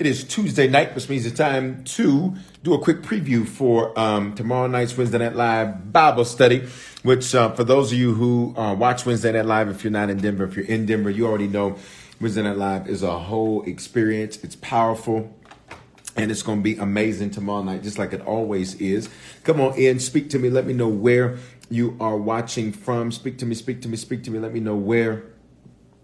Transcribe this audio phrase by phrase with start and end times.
[0.00, 4.34] It is Tuesday night, which means it's time to do a quick preview for um,
[4.34, 6.66] tomorrow night's Wednesday Night Live Bible study.
[7.02, 10.08] Which, uh, for those of you who uh, watch Wednesday Night Live, if you're not
[10.08, 11.76] in Denver, if you're in Denver, you already know
[12.18, 14.42] Wednesday Night Live is a whole experience.
[14.42, 15.36] It's powerful.
[16.16, 19.10] And it's going to be amazing tomorrow night, just like it always is.
[19.44, 20.48] Come on in, speak to me.
[20.48, 21.36] Let me know where
[21.68, 23.12] you are watching from.
[23.12, 24.38] Speak to me, speak to me, speak to me.
[24.38, 25.24] Let me know where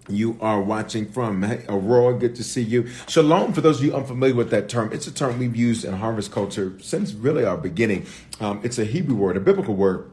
[0.08, 1.42] you are watching from.
[1.42, 2.88] Hey, Aurora, good to see you.
[3.08, 5.94] Shalom, for those of you unfamiliar with that term, it's a term we've used in
[5.94, 8.06] harvest culture since really our beginning.
[8.40, 10.10] Um, it's a Hebrew word, a biblical word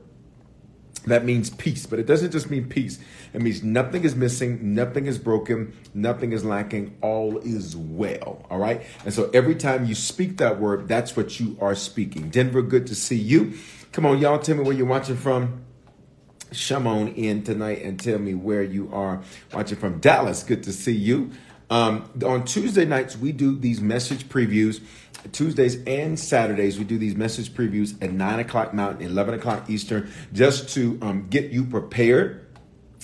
[1.05, 2.99] that means peace, but it doesn't just mean peace.
[3.33, 8.45] It means nothing is missing, nothing is broken, nothing is lacking, all is well.
[8.49, 8.83] All right.
[9.03, 12.30] And so every time you speak that word, that's what you are speaking.
[12.30, 13.53] Denver, good to see you.
[13.91, 15.66] Come on, y'all, tell me where you're watching from.
[16.53, 19.21] Come on in tonight and tell me where you are
[19.53, 19.99] watching from.
[19.99, 21.31] Dallas, good to see you.
[21.69, 24.81] Um, on Tuesday nights, we do these message previews.
[25.31, 30.11] Tuesdays and Saturdays, we do these message previews at 9 o'clock Mountain, 11 o'clock Eastern,
[30.33, 32.45] just to um, get you prepared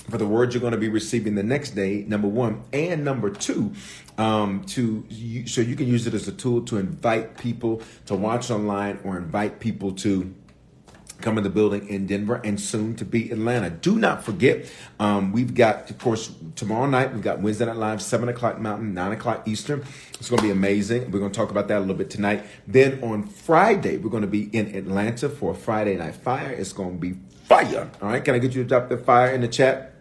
[0.10, 3.30] for the words you're going to be receiving the next day number one and number
[3.30, 3.72] two
[4.18, 5.06] um, to
[5.46, 9.18] so you can use it as a tool to invite people to watch online or
[9.18, 10.34] invite people to
[11.22, 13.70] come in the building in Denver and soon to be Atlanta.
[13.70, 18.02] Do not forget, um, we've got, of course, tomorrow night, we've got Wednesday Night Live,
[18.02, 19.84] 7 o'clock Mountain, 9 o'clock Eastern.
[20.20, 21.12] It's going to be amazing.
[21.12, 22.44] We're going to talk about that a little bit tonight.
[22.68, 26.52] Then on Friday, we're going to be in Atlanta for Friday Night Fire.
[26.52, 27.90] It's going to be fire.
[28.02, 28.24] All right.
[28.24, 29.99] Can I get you to drop the fire in the chat?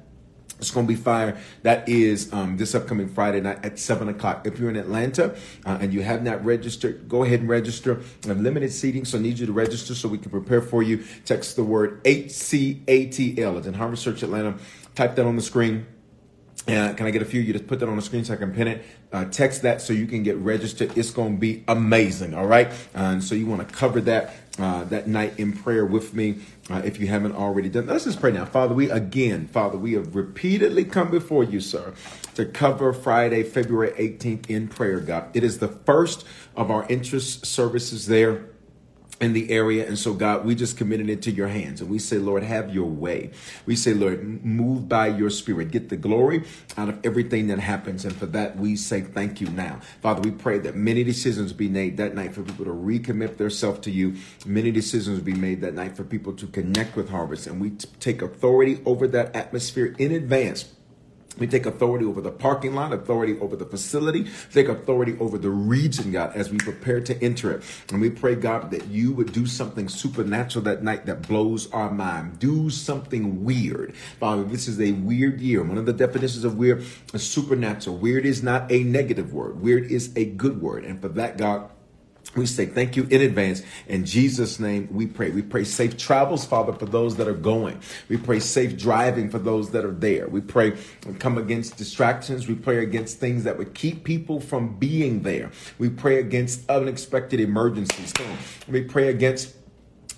[0.59, 1.39] It's going to be fire.
[1.63, 4.47] That is um, this upcoming Friday night at 7 o'clock.
[4.47, 8.01] If you're in Atlanta uh, and you have not registered, go ahead and register.
[8.25, 10.83] I have limited seating, so I need you to register so we can prepare for
[10.83, 11.05] you.
[11.25, 13.59] Text the word HCATL.
[13.59, 14.57] It's in Harvest Church Atlanta.
[14.95, 15.87] Type that on the screen.
[16.67, 17.41] Uh, can I get a few?
[17.41, 18.85] You just put that on the screen so I can pin it.
[19.11, 20.99] Uh, text that so you can get registered.
[20.99, 22.35] It's going to be amazing.
[22.35, 22.71] All right.
[22.95, 26.37] and so you want to cover that uh, that night in prayer with me
[26.71, 27.87] uh, if you haven't already done.
[27.87, 28.75] Let's just pray now, Father.
[28.75, 31.95] We again, Father, we have repeatedly come before you, sir,
[32.35, 35.01] to cover Friday, February 18th in prayer.
[35.01, 36.25] God, it is the first
[36.57, 38.45] of our interest services there
[39.21, 39.87] in the area.
[39.87, 41.81] And so, God, we just committed it to your hands.
[41.81, 43.31] And we say, Lord, have your way.
[43.67, 45.71] We say, Lord, move by your spirit.
[45.71, 46.45] Get the glory
[46.77, 48.05] out of everything that happens.
[48.05, 49.81] And for that, we say thank you now.
[50.03, 53.81] Father, we pray that many decisions be made that night for people to recommit themselves
[53.81, 54.15] to you.
[54.47, 57.47] Many decisions be made that night for people to connect with Harvest.
[57.47, 60.73] And we t- take authority over that atmosphere in advance
[61.41, 65.51] we take authority over the parking lot, authority over the facility, take authority over the
[65.51, 67.63] region, God, as we prepare to enter it.
[67.91, 71.91] And we pray, God, that you would do something supernatural that night that blows our
[71.91, 72.39] mind.
[72.39, 73.95] Do something weird.
[74.21, 75.63] Father, this is a weird year.
[75.63, 77.97] One of the definitions of weird is supernatural.
[77.97, 80.85] Weird is not a negative word, weird is a good word.
[80.85, 81.71] And for that, God,
[82.37, 83.63] we say thank you in advance.
[83.87, 85.31] In Jesus' name, we pray.
[85.31, 87.81] We pray safe travels, Father, for those that are going.
[88.09, 90.29] We pray safe driving for those that are there.
[90.29, 90.77] We pray
[91.19, 92.47] come against distractions.
[92.47, 95.51] We pray against things that would keep people from being there.
[95.79, 98.13] We pray against unexpected emergencies.
[98.69, 99.55] We pray against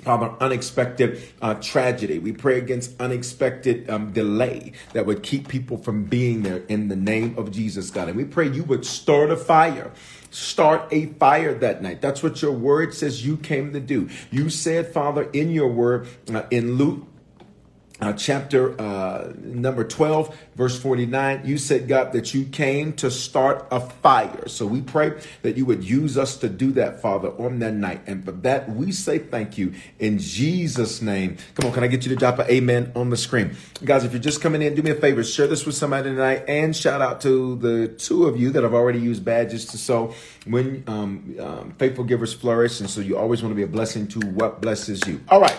[0.03, 2.19] Father, unexpected uh, tragedy.
[2.19, 6.97] We pray against unexpected um, delay that would keep people from being there in the
[6.97, 8.09] name of Jesus, God.
[8.09, 9.93] And we pray you would start a fire
[10.31, 12.01] Start a fire that night.
[12.01, 14.09] That's what your word says you came to do.
[14.31, 17.07] You said, Father, in your word, uh, in Luke
[18.01, 23.67] uh, chapter uh, number 12, verse 49, you said, God, that you came to start
[23.71, 24.49] a fire.
[24.49, 28.03] So we pray that you would use us to do that, Father, on that night.
[28.07, 31.37] And for that, we say thank you in Jesus' name.
[31.55, 33.57] Come on, can I get you to drop an amen on the screen?
[33.85, 36.45] Guys, if you're just coming in, do me a favor, share this with somebody tonight
[36.49, 40.15] and shout out to the two of you that have already used badges to sow
[40.47, 42.81] when um, um, faithful givers flourish.
[42.81, 45.21] And so you always want to be a blessing to what blesses you.
[45.29, 45.57] All right.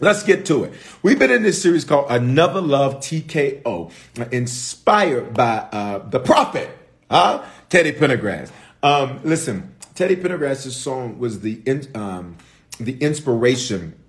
[0.00, 0.72] Let's get to it.
[1.02, 3.92] We've been in this series called Another Love TKO,
[4.32, 6.70] inspired by uh, the prophet,
[7.10, 7.44] huh?
[7.68, 8.50] Teddy Pendergrass.
[8.82, 12.38] Um, listen, Teddy Pendergrass's song was the in, um,
[12.78, 14.00] the inspiration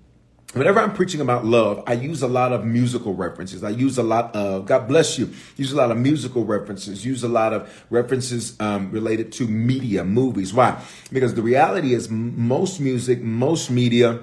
[0.53, 3.63] Whenever I'm preaching about love, I use a lot of musical references.
[3.63, 7.23] I use a lot of, God bless you, use a lot of musical references, use
[7.23, 10.53] a lot of references um, related to media, movies.
[10.53, 10.77] Why?
[11.09, 14.19] Because the reality is, most music, most media,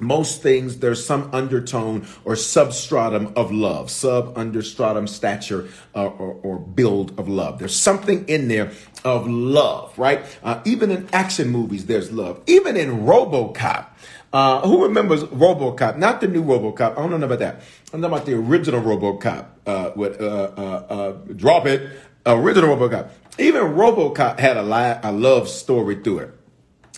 [0.00, 6.58] most things there's some undertone or substratum of love sub understratum stature uh, or, or,
[6.58, 8.70] build of love there's something in there
[9.04, 13.86] of love right uh, even in action movies there's love even in robocop
[14.32, 15.96] uh, who remembers RoboCop?
[15.96, 16.92] Not the new RoboCop.
[16.92, 17.62] I don't know about that.
[17.92, 19.46] I'm talking about the original RoboCop.
[19.66, 21.90] Uh, with uh, uh, drop it.
[22.26, 23.08] Original RoboCop.
[23.38, 26.35] Even RoboCop had a, li- a love story through it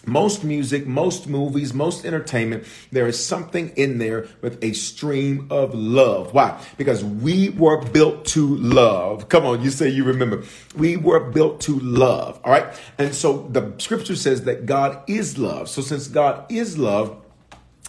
[0.09, 5.75] most music, most movies, most entertainment, there is something in there with a stream of
[5.75, 6.35] love.
[6.35, 6.61] Why?
[6.77, 9.29] Because we were built to love.
[9.29, 10.43] Come on, you say you remember.
[10.77, 12.41] We were built to love.
[12.45, 12.67] All right.
[12.99, 15.69] And so the scripture says that God is love.
[15.69, 17.17] So since God is love,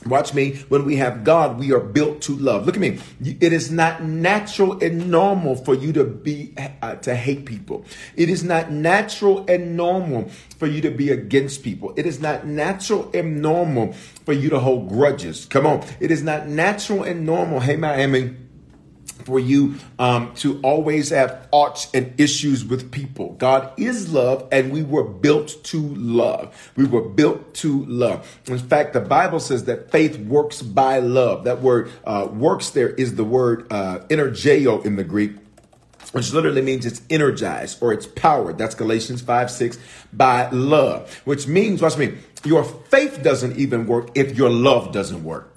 [0.06, 0.56] Watch me.
[0.70, 2.66] When we have God, we are built to love.
[2.66, 3.00] Look at me.
[3.22, 7.84] It is not natural and normal for you to be uh, to hate people.
[8.16, 11.94] It is not natural and normal for you to be against people.
[11.98, 13.94] It is not natural and normal
[14.26, 15.46] for you to hold grudges.
[15.46, 15.86] Come on.
[16.00, 17.60] It is not natural and normal.
[17.60, 18.36] Hey, Miami
[19.26, 23.34] for you um, to always have arts and issues with people.
[23.34, 26.72] God is love, and we were built to love.
[26.76, 28.40] We were built to love.
[28.48, 31.44] In fact, the Bible says that faith works by love.
[31.44, 35.34] That word uh, works there is the word uh, energeo in the Greek
[36.12, 38.58] which literally means it's energized or it's powered.
[38.58, 39.78] That's Galatians 5 6
[40.12, 45.24] by love, which means, watch me, your faith doesn't even work if your love doesn't
[45.24, 45.49] work.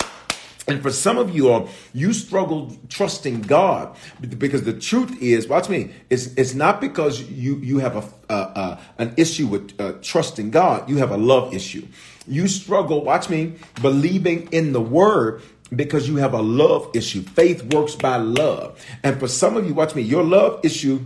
[0.68, 3.96] And for some of you all, you struggle trusting God
[4.38, 8.80] because the truth is, watch me, it's, it's not because you, you have a, uh,
[8.98, 10.88] an issue with uh, trusting God.
[10.88, 11.86] You have a love issue.
[12.28, 15.42] You struggle, watch me, believing in the word
[15.74, 17.22] because you have a love issue.
[17.22, 18.80] Faith works by love.
[19.02, 21.00] And for some of you, watch me, your love issue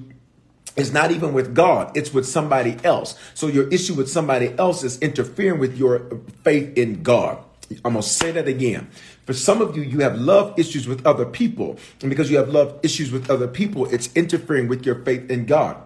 [0.76, 3.18] is not even with God, it's with somebody else.
[3.32, 7.38] So your issue with somebody else is interfering with your faith in God.
[7.84, 8.88] I'm going to say that again.
[9.26, 11.78] For some of you, you have love issues with other people.
[12.00, 15.46] And because you have love issues with other people, it's interfering with your faith in
[15.46, 15.76] God.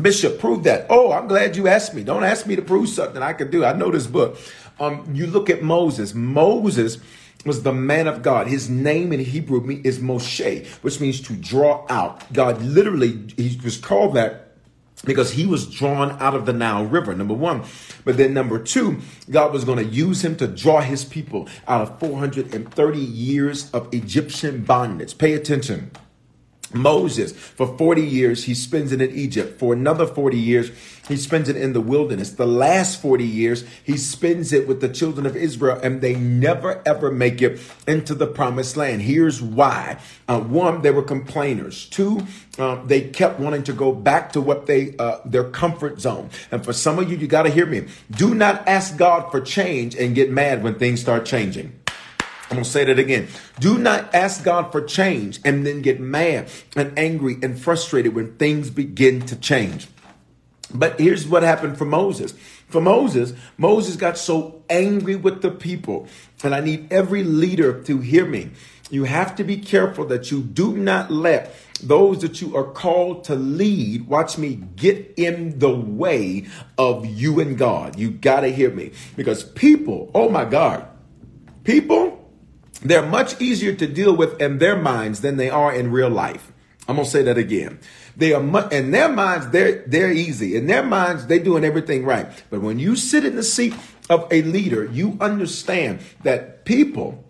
[0.00, 0.86] Bishop, prove that.
[0.88, 2.02] Oh, I'm glad you asked me.
[2.02, 3.62] Don't ask me to prove something I can do.
[3.62, 4.38] I know this book.
[4.80, 6.14] Um, you look at Moses.
[6.14, 6.96] Moses
[7.44, 8.46] was the man of God.
[8.46, 12.32] His name in Hebrew is Moshe, which means to draw out.
[12.32, 14.51] God literally, he was called that
[15.04, 17.62] because he was drawn out of the Nile River, number one.
[18.04, 19.00] But then, number two,
[19.30, 23.92] God was going to use him to draw his people out of 430 years of
[23.92, 25.18] Egyptian bondage.
[25.18, 25.90] Pay attention.
[26.74, 29.58] Moses, for 40 years, he spends it in Egypt.
[29.58, 30.70] For another 40 years,
[31.08, 32.30] he spends it in the wilderness.
[32.30, 36.80] The last 40 years, he spends it with the children of Israel, and they never
[36.86, 39.02] ever make it into the promised land.
[39.02, 39.98] Here's why.
[40.28, 41.86] Uh, one, they were complainers.
[41.88, 42.26] Two,
[42.58, 46.30] um, they kept wanting to go back to what they, uh, their comfort zone.
[46.50, 47.88] And for some of you, you got to hear me.
[48.10, 51.81] Do not ask God for change and get mad when things start changing.
[52.52, 53.28] I'm going to say that again.
[53.60, 58.36] Do not ask God for change and then get mad and angry and frustrated when
[58.36, 59.88] things begin to change.
[60.74, 62.32] But here's what happened for Moses.
[62.68, 66.08] For Moses, Moses got so angry with the people.
[66.44, 68.50] And I need every leader to hear me.
[68.90, 73.24] You have to be careful that you do not let those that you are called
[73.24, 76.44] to lead, watch me, get in the way
[76.76, 77.98] of you and God.
[77.98, 78.92] You got to hear me.
[79.16, 80.86] Because people, oh my God,
[81.64, 82.21] people,
[82.82, 86.52] they're much easier to deal with in their minds than they are in real life.
[86.88, 87.78] I'm gonna say that again.
[88.16, 89.48] They are mu- in their minds.
[89.50, 90.56] They're they're easy.
[90.56, 92.26] In their minds, they're doing everything right.
[92.50, 93.74] But when you sit in the seat
[94.10, 97.24] of a leader, you understand that people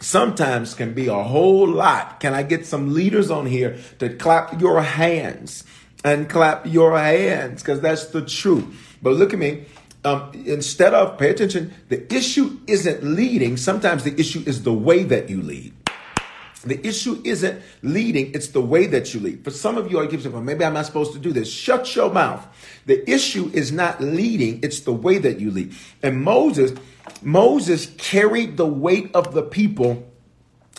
[0.00, 2.20] sometimes can be a whole lot.
[2.20, 5.64] Can I get some leaders on here to clap your hands
[6.04, 7.62] and clap your hands?
[7.62, 8.98] Because that's the truth.
[9.02, 9.64] But look at me
[10.04, 13.56] um, instead of pay attention, the issue isn't leading.
[13.56, 15.72] Sometimes the issue is the way that you lead.
[16.64, 19.44] The issue isn't leading, it's the way that you lead.
[19.44, 21.50] For some of you, I keep saying, well, maybe I'm not supposed to do this.
[21.50, 22.46] Shut your mouth.
[22.86, 25.74] The issue is not leading, it's the way that you lead.
[26.02, 26.72] And Moses,
[27.22, 30.10] Moses carried the weight of the people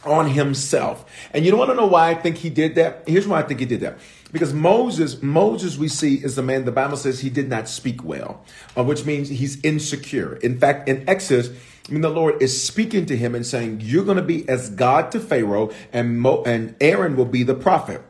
[0.04, 1.06] on himself.
[1.34, 3.04] And you don't want to know why I think he did that?
[3.08, 4.00] Here's why I think he did that.
[4.36, 8.04] Because Moses, Moses, we see is the man, the Bible says he did not speak
[8.04, 8.44] well,
[8.76, 10.36] uh, which means he's insecure.
[10.36, 11.52] In fact, in Exodus,
[11.88, 14.70] I mean, the Lord is speaking to him and saying, You're going to be as
[14.72, 18.02] God to Pharaoh, and, Mo- and Aaron will be the prophet.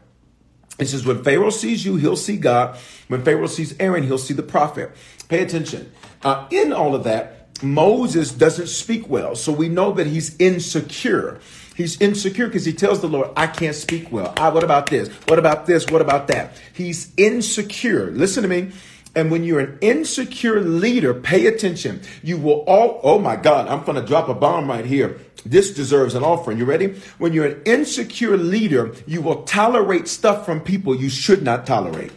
[0.80, 2.76] He says, When Pharaoh sees you, he'll see God.
[3.08, 4.94] When Pharaoh sees Aaron, he'll see the prophet.
[5.30, 5.92] Pay attention.
[6.24, 9.36] Uh, in all of that, Moses doesn't speak well.
[9.36, 11.40] So we know that he's insecure.
[11.76, 14.34] He's insecure because he tells the Lord, I can't speak well.
[14.38, 15.10] I, what about this?
[15.28, 15.86] What about this?
[15.90, 16.54] What about that?
[16.74, 18.12] He's insecure.
[18.12, 18.72] Listen to me.
[19.14, 22.02] And when you're an insecure leader, pay attention.
[22.24, 25.20] You will all, oh my God, I'm going to drop a bomb right here.
[25.46, 26.58] This deserves an offering.
[26.58, 26.96] You ready?
[27.18, 32.12] When you're an insecure leader, you will tolerate stuff from people you should not tolerate.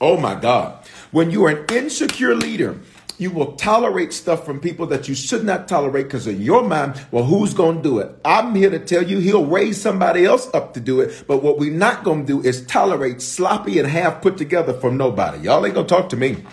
[0.00, 0.84] Oh my God.
[1.12, 2.80] When you are an insecure leader,
[3.18, 7.00] you will tolerate stuff from people that you should not tolerate because in your mind,
[7.10, 8.14] well, who's going to do it?
[8.24, 11.24] I'm here to tell you he'll raise somebody else up to do it.
[11.26, 14.96] But what we're not going to do is tolerate sloppy and half put together from
[14.96, 15.38] nobody.
[15.44, 16.44] Y'all ain't going to talk to me.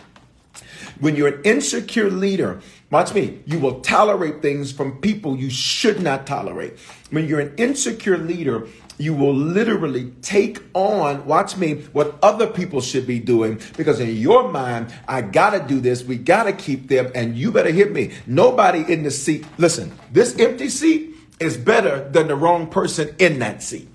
[1.00, 6.00] When you're an insecure leader, watch me, you will tolerate things from people you should
[6.00, 6.78] not tolerate.
[7.10, 12.82] When you're an insecure leader, you will literally take on, watch me, what other people
[12.82, 17.12] should be doing because in your mind, I gotta do this, we gotta keep them,
[17.16, 18.12] and you better hit me.
[18.28, 23.40] Nobody in the seat, listen, this empty seat is better than the wrong person in
[23.40, 23.90] that seat.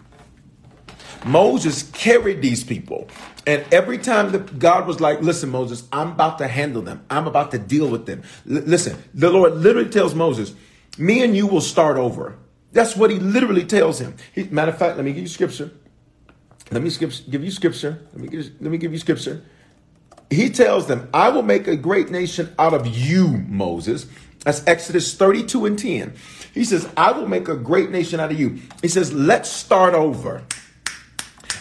[1.24, 3.08] Moses carried these people.
[3.46, 7.04] And every time that God was like, listen, Moses, I'm about to handle them.
[7.10, 8.22] I'm about to deal with them.
[8.48, 10.54] L- listen, the Lord literally tells Moses,
[10.98, 12.36] me and you will start over.
[12.76, 14.16] That's what he literally tells him.
[14.34, 15.70] He, matter of fact, let me give you scripture.
[16.70, 18.06] Let me skip, give you scripture.
[18.12, 19.42] Let me, give, let me give you scripture.
[20.28, 24.06] He tells them, I will make a great nation out of you, Moses.
[24.44, 26.14] That's Exodus 32 and 10.
[26.52, 28.58] He says, I will make a great nation out of you.
[28.82, 30.42] He says, let's start over.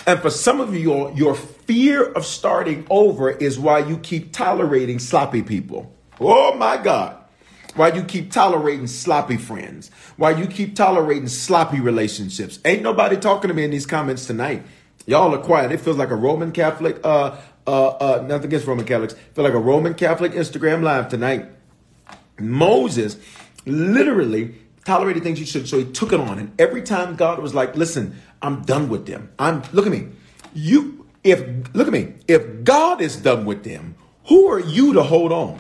[0.05, 4.99] And for some of you, your fear of starting over is why you keep tolerating
[4.99, 5.95] sloppy people.
[6.19, 7.24] Oh my God.
[7.75, 9.91] Why you keep tolerating sloppy friends?
[10.15, 12.57] Why you keep tolerating sloppy relationships?
[12.63, 14.63] Ain't nobody talking to me in these comments tonight.
[15.05, 15.73] Y'all are quiet.
[15.73, 17.35] It feels like a Roman Catholic, uh,
[17.67, 19.13] uh, uh, nothing against Roman Catholics.
[19.33, 21.47] Feel like a Roman Catholic Instagram live tonight.
[22.39, 23.17] Moses
[23.65, 24.55] literally
[24.85, 26.39] tolerated things you should, so he took it on.
[26.39, 29.31] And every time God was like, listen, I'm done with them.
[29.37, 30.07] I'm, look at me.
[30.53, 32.13] You, if, look at me.
[32.29, 33.95] If God is done with them,
[34.27, 35.59] who are you to hold on?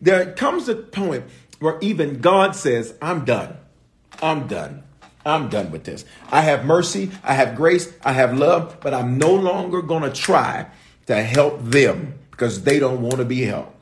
[0.00, 1.24] There comes a point
[1.58, 3.56] where even God says, I'm done.
[4.22, 4.84] I'm done.
[5.26, 6.04] I'm done with this.
[6.30, 10.10] I have mercy, I have grace, I have love, but I'm no longer going to
[10.10, 10.66] try
[11.06, 13.74] to help them because they don't want to be helped.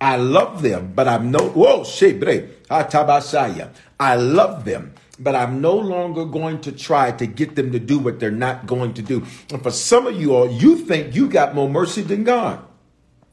[0.00, 3.70] I love them, but I'm no whoa shebre atabasaya.
[3.72, 7.78] Ah, I love them, but I'm no longer going to try to get them to
[7.78, 9.24] do what they're not going to do.
[9.52, 12.64] And for some of you all, you think you got more mercy than God.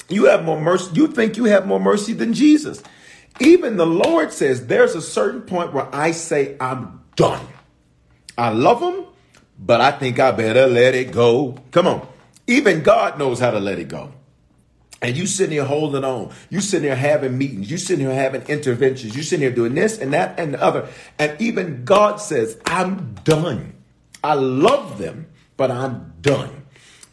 [0.09, 0.91] You have more mercy.
[0.93, 2.83] You think you have more mercy than Jesus.
[3.39, 7.45] Even the Lord says there's a certain point where I say I'm done.
[8.37, 9.05] I love them,
[9.57, 11.57] but I think I better let it go.
[11.71, 12.07] Come on.
[12.47, 14.11] Even God knows how to let it go.
[15.01, 16.33] And you sitting here holding on.
[16.49, 17.71] You sitting here having meetings.
[17.71, 19.15] You sitting here having interventions.
[19.15, 20.89] You sitting here doing this and that and the other.
[21.17, 23.75] And even God says, I'm done.
[24.23, 26.65] I love them, but I'm done.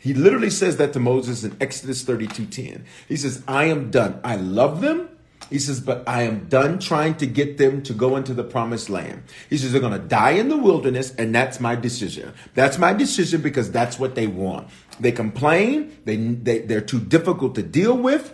[0.07, 2.85] He literally says that to Moses in Exodus 32 10.
[3.09, 4.21] He says, I am done.
[4.23, 5.09] I love them.
[5.51, 8.89] He says, but I am done trying to get them to go into the promised
[8.89, 9.25] land.
[9.51, 12.33] He says, they're going to die in the wilderness, and that's my decision.
[12.55, 14.69] That's my decision because that's what they want.
[15.01, 18.33] They complain, they, they, they're too difficult to deal with.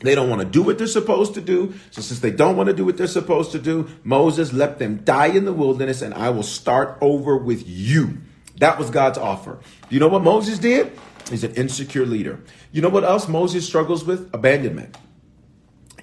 [0.00, 1.74] They don't want to do what they're supposed to do.
[1.92, 5.04] So, since they don't want to do what they're supposed to do, Moses let them
[5.04, 8.18] die in the wilderness, and I will start over with you.
[8.58, 9.58] That was God's offer.
[9.90, 10.92] You know what Moses did?
[11.30, 12.42] He's an insecure leader.
[12.72, 14.32] You know what else Moses struggles with?
[14.32, 14.96] Abandonment.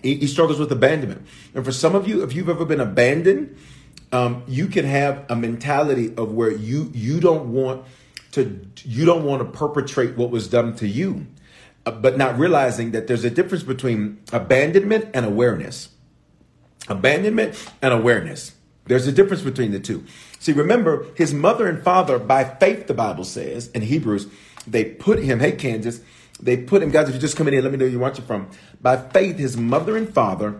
[0.01, 1.25] He, he struggles with abandonment.
[1.55, 3.57] And for some of you, if you've ever been abandoned,
[4.11, 7.83] um, you can have a mentality of where you you don't want
[8.33, 11.25] to you don't want to perpetrate what was done to you,
[11.85, 15.89] uh, but not realizing that there's a difference between abandonment and awareness.
[16.89, 18.53] Abandonment and awareness.
[18.85, 20.03] There's a difference between the two.
[20.39, 24.27] See, remember, his mother and father, by faith, the Bible says in Hebrews,
[24.67, 26.01] they put him, hey, Kansas,
[26.41, 28.25] they put him, guys, if you're just coming in, let me know where you're watching
[28.25, 28.49] from.
[28.81, 30.59] By faith, his mother and father,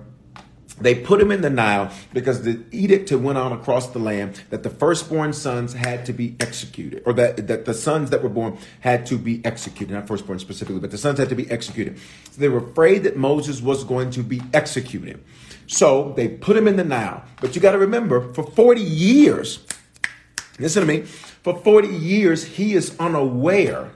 [0.79, 4.41] they put him in the Nile because the edict had went on across the land
[4.49, 8.29] that the firstborn sons had to be executed, or that, that the sons that were
[8.29, 11.99] born had to be executed, not firstborn specifically, but the sons had to be executed.
[12.31, 15.23] So they were afraid that Moses was going to be executed.
[15.67, 17.23] So they put him in the Nile.
[17.41, 19.65] But you got to remember, for 40 years,
[20.59, 23.91] listen to me, for 40 years, he is unaware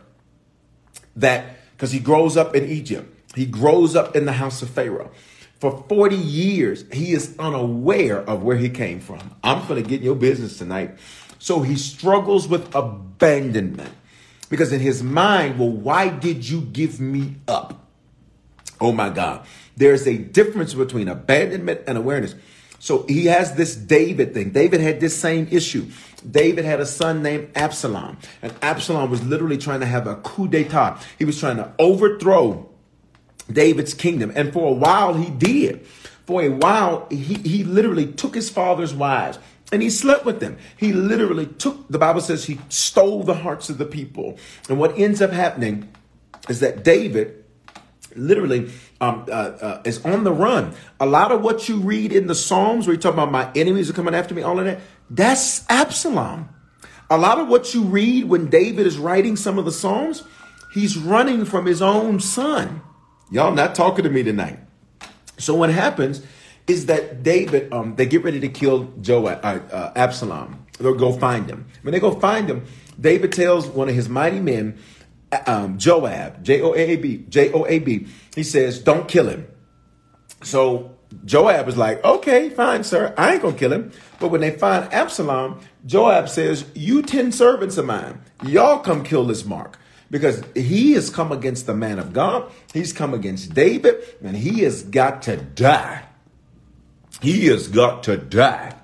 [1.15, 5.11] that, because he grows up in Egypt, he grows up in the house of Pharaoh.
[5.59, 9.35] For 40 years, he is unaware of where he came from.
[9.43, 10.97] I'm going to get in your business tonight.
[11.39, 13.91] So he struggles with abandonment
[14.49, 17.87] because in his mind, well, why did you give me up?
[18.79, 19.45] Oh my God.
[19.77, 22.35] There's a difference between abandonment and awareness.
[22.79, 24.51] So he has this David thing.
[24.51, 25.87] David had this same issue.
[26.29, 30.47] David had a son named Absalom, and Absalom was literally trying to have a coup
[30.47, 30.99] d'etat.
[31.17, 32.69] He was trying to overthrow
[33.51, 34.31] David's kingdom.
[34.35, 35.85] And for a while, he did.
[36.25, 39.39] For a while, he, he literally took his father's wives
[39.71, 40.57] and he slept with them.
[40.75, 44.37] He literally took, the Bible says he stole the hearts of the people.
[44.69, 45.89] And what ends up happening
[46.49, 47.45] is that David
[48.17, 50.73] literally um, uh, uh, is on the run.
[50.99, 53.89] A lot of what you read in the Psalms, where you talk about my enemies
[53.89, 56.49] are coming after me, all of that, that's Absalom.
[57.09, 60.23] A lot of what you read when David is writing some of the Psalms,
[60.73, 62.81] he's running from his own son.
[63.31, 64.59] Y'all not talking to me tonight.
[65.37, 66.21] So what happens
[66.67, 70.65] is that David, um, they get ready to kill Joab, uh, uh, Absalom.
[70.79, 71.67] They'll go find him.
[71.81, 72.65] When they go find him,
[72.99, 74.77] David tells one of his mighty men,
[75.45, 78.07] um, Joab, J O A B, J O A B.
[78.35, 79.47] He says, "Don't kill him."
[80.43, 80.91] So
[81.25, 83.13] Joab is like, "Okay, fine, sir.
[83.17, 87.77] I ain't gonna kill him." But when they find Absalom, Joab says, "You ten servants
[87.77, 89.77] of mine, y'all come kill this Mark."
[90.09, 92.51] because he has come against the man of God.
[92.73, 96.03] He's come against David, and he has got to die.
[97.21, 98.75] He has got to die.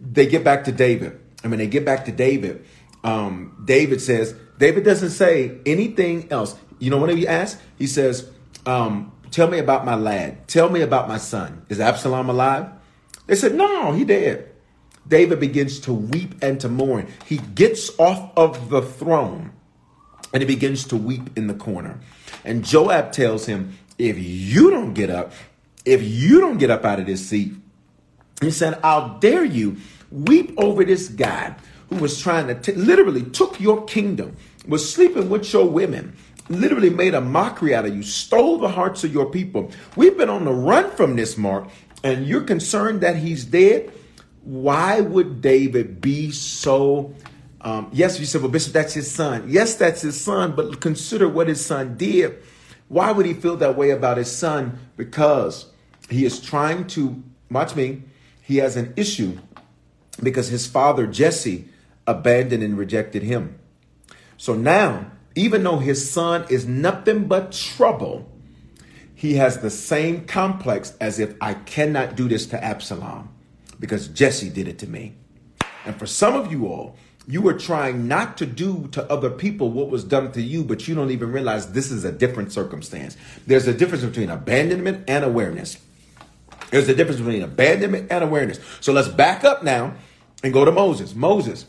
[0.00, 1.20] They get back to David.
[1.42, 2.64] And when they get back to David,
[3.04, 6.56] um, David says, David doesn't say anything else.
[6.78, 7.60] You know what he asks?
[7.78, 8.30] He says,
[8.66, 10.48] um, Tell me about my lad.
[10.48, 11.64] Tell me about my son.
[11.68, 12.70] Is Absalom alive?
[13.26, 14.50] They said, No, he dead.
[15.06, 17.08] David begins to weep and to mourn.
[17.26, 19.52] He gets off of the throne
[20.32, 22.00] and he begins to weep in the corner.
[22.44, 25.32] And Joab tells him, If you don't get up,
[25.84, 27.54] if you don't get up out of this seat,
[28.40, 29.78] he said, I'll dare you
[30.10, 31.56] weep over this guy
[31.88, 36.16] who was trying to t- literally took your kingdom, was sleeping with your women,
[36.48, 39.70] literally made a mockery out of you, stole the hearts of your people.
[39.96, 41.68] We've been on the run from this mark,
[42.02, 43.92] and you're concerned that he's dead.
[44.42, 47.14] Why would David be so
[47.60, 49.44] um, yes, you said, well, Bishop, that's his son.
[49.48, 52.40] Yes, that's his son, but consider what his son did.
[52.88, 54.78] Why would he feel that way about his son?
[54.96, 55.66] Because
[56.08, 58.02] he is trying to, watch me,
[58.42, 59.38] he has an issue
[60.22, 61.68] because his father, Jesse,
[62.08, 63.58] abandoned and rejected him.
[64.36, 68.28] So now, even though his son is nothing but trouble,
[69.14, 73.28] he has the same complex as if I cannot do this to Absalom
[73.78, 75.14] because Jesse did it to me.
[75.84, 79.70] And for some of you all, you are trying not to do to other people
[79.70, 83.16] what was done to you, but you don't even realize this is a different circumstance.
[83.46, 85.78] There's a difference between abandonment and awareness.
[86.70, 88.58] There's a difference between abandonment and awareness.
[88.80, 89.94] So let's back up now
[90.42, 91.14] and go to Moses.
[91.14, 91.66] Moses,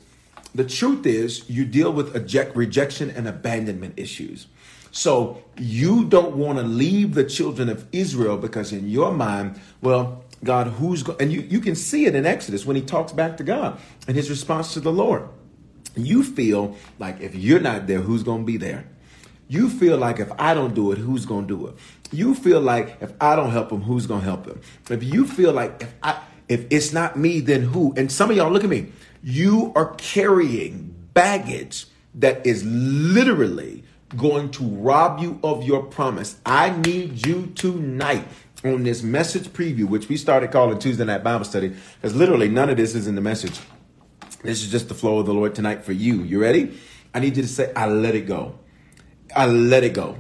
[0.56, 4.48] the truth is, you deal with eject, rejection and abandonment issues.
[4.92, 10.24] So you don't want to leave the children of Israel because in your mind, well,
[10.44, 13.38] God, who's going, and you, you can see it in Exodus when he talks back
[13.38, 15.30] to God and his response to the Lord
[15.96, 18.86] you feel like if you're not there, who's going to be there?
[19.48, 21.76] You feel like if I don't do it, who's going to do it?
[22.12, 24.62] You feel like if I don't help him, who's going to help him?
[24.90, 27.94] If you feel like if I if it's not me, then who?
[27.96, 28.92] And some of y'all look at me.
[29.22, 33.84] You are carrying baggage that is literally
[34.16, 36.40] going to rob you of your promise.
[36.46, 38.26] I need you tonight
[38.64, 42.70] on this message preview, which we started calling Tuesday Night Bible Study, because literally none
[42.70, 43.60] of this is in the message.
[44.42, 46.24] This is just the flow of the Lord tonight for you.
[46.24, 46.78] You ready?
[47.14, 48.58] I need you to say, I let it go.
[49.36, 50.18] I let it go.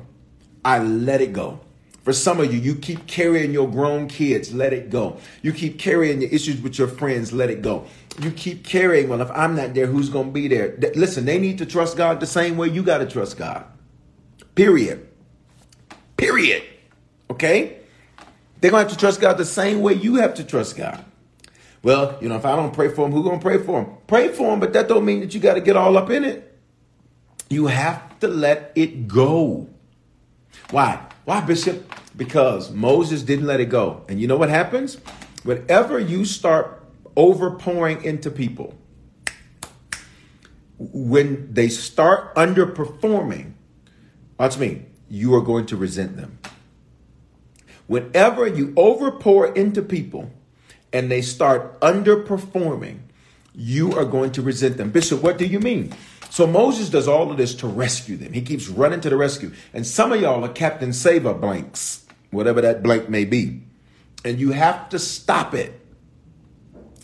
[0.64, 1.62] I let it go.
[2.04, 5.18] For some of you, you keep carrying your grown kids, let it go.
[5.42, 7.86] You keep carrying your issues with your friends, let it go.
[8.22, 10.78] You keep carrying, well, if I'm not there, who's going to be there?
[10.96, 13.66] Listen, they need to trust God the same way you got to trust God.
[14.56, 15.08] Period.
[16.18, 16.64] Period.
[17.30, 17.78] Okay?
[18.62, 21.06] They're going to have to trust God the same way you have to trust God.
[21.82, 23.94] Well, you know, if I don't pray for him, who gonna pray for them?
[24.08, 26.24] Pray for them, but that don't mean that you got to get all up in
[26.26, 26.58] it.
[27.50, 29.68] You have to let it go.
[30.72, 31.09] Why?
[31.30, 31.94] Why, Bishop?
[32.18, 34.04] Because Moses didn't let it go.
[34.10, 34.98] And you know what happens?
[35.44, 36.84] Whenever you start
[37.16, 38.74] overpouring into people,
[40.80, 43.52] when they start underperforming,
[44.40, 46.40] watch me, you are going to resent them.
[47.86, 50.32] Whenever you overpour into people,
[50.92, 53.02] and they start underperforming,
[53.54, 54.90] you are going to resent them.
[54.90, 55.94] Bishop, what do you mean?
[56.30, 58.34] So Moses does all of this to rescue them.
[58.34, 59.52] He keeps running to the rescue.
[59.74, 63.64] And some of y'all are Captain Saver blanks, whatever that blank may be.
[64.24, 65.80] And you have to stop it.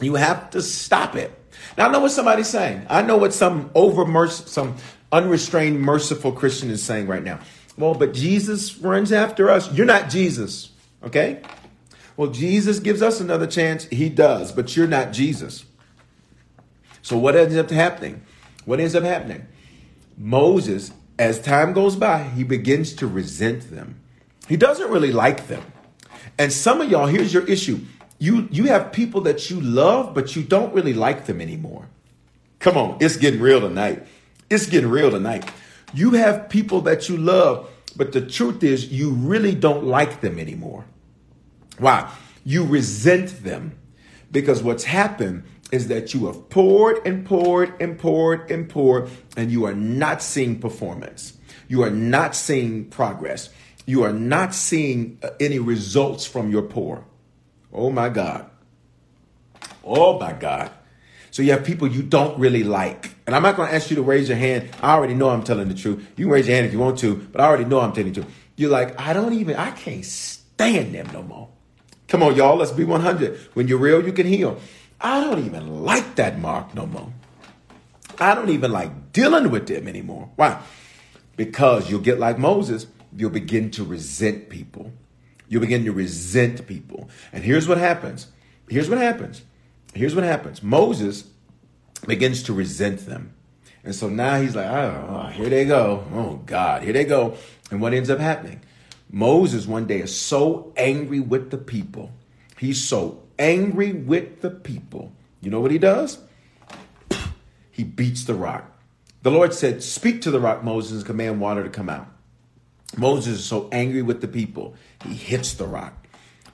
[0.01, 1.31] You have to stop it.
[1.77, 2.85] Now I know what somebody's saying.
[2.89, 4.75] I know what some over some
[5.11, 7.39] unrestrained, merciful Christian is saying right now.
[7.77, 9.71] Well, but Jesus runs after us.
[9.73, 10.71] You're not Jesus.
[11.03, 11.41] Okay?
[12.17, 13.85] Well, Jesus gives us another chance.
[13.85, 15.65] He does, but you're not Jesus.
[17.01, 18.23] So what ends up happening?
[18.65, 19.47] What ends up happening?
[20.17, 23.99] Moses, as time goes by, he begins to resent them.
[24.47, 25.63] He doesn't really like them.
[26.37, 27.79] And some of y'all, here's your issue.
[28.19, 31.87] You you have people that you love, but you don't really like them anymore.
[32.59, 34.05] Come on, it's getting real tonight.
[34.49, 35.49] It's getting real tonight.
[35.93, 40.39] You have people that you love, but the truth is you really don't like them
[40.39, 40.85] anymore.
[41.77, 42.11] Why?
[42.43, 43.77] You resent them
[44.31, 49.51] because what's happened is that you have poured and poured and poured and poured, and
[49.51, 51.33] you are not seeing performance.
[51.67, 53.49] You are not seeing progress.
[53.85, 57.05] You are not seeing uh, any results from your pour.
[57.73, 58.49] Oh my God.
[59.83, 60.71] Oh my God.
[61.31, 63.11] So you have people you don't really like.
[63.27, 64.69] And I'm not going to ask you to raise your hand.
[64.81, 66.07] I already know I'm telling the truth.
[66.15, 68.13] You can raise your hand if you want to, but I already know I'm telling
[68.13, 68.33] the truth.
[68.55, 71.49] You're like, I don't even, I can't stand them no more.
[72.07, 73.37] Come on, y'all, let's be 100.
[73.53, 74.59] When you're real, you can heal.
[74.99, 77.11] I don't even like that mark no more.
[78.19, 80.31] I don't even like dealing with them anymore.
[80.35, 80.61] Why?
[81.35, 84.91] Because you'll get like Moses, you'll begin to resent people.
[85.47, 87.09] You'll begin to resent people.
[87.31, 88.27] And here's what happens.
[88.69, 89.43] Here's what happens.
[89.93, 90.63] Here's what happens.
[90.63, 91.25] Moses
[92.07, 93.33] begins to resent them.
[93.83, 96.05] And so now he's like, oh, oh here they go.
[96.13, 97.37] Oh, God, here they go.
[97.69, 98.61] And what ends up happening?
[99.11, 102.11] Moses one day is so angry with the people.
[102.57, 105.13] He's so angry with the people.
[105.41, 106.19] You know what he does?
[107.71, 108.71] He beats the rock.
[109.21, 112.07] The Lord said, Speak to the rock, Moses, and command water to come out.
[112.97, 115.93] Moses is so angry with the people, he hits the rock.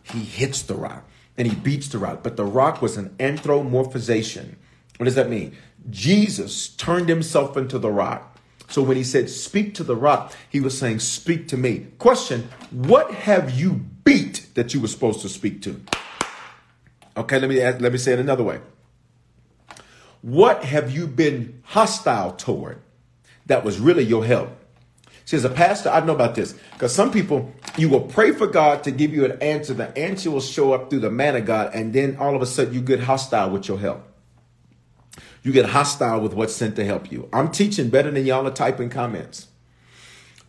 [0.03, 2.23] He hits the rock and he beats the rock.
[2.23, 4.55] But the rock was an anthropomorphization.
[4.97, 5.55] What does that mean?
[5.89, 8.39] Jesus turned himself into the rock.
[8.67, 11.87] So when he said, Speak to the rock, he was saying, Speak to me.
[11.97, 15.81] Question What have you beat that you were supposed to speak to?
[17.15, 18.59] Okay, let me ask, let me say it another way.
[20.21, 22.81] What have you been hostile toward
[23.47, 24.49] that was really your help?
[25.25, 28.47] See, as a pastor, I know about this because some people, you will pray for
[28.47, 29.73] God to give you an answer.
[29.73, 32.45] The answer will show up through the man of God, and then all of a
[32.45, 34.07] sudden you get hostile with your help.
[35.43, 37.27] You get hostile with what's sent to help you.
[37.33, 39.47] I'm teaching better than y'all are typing comments.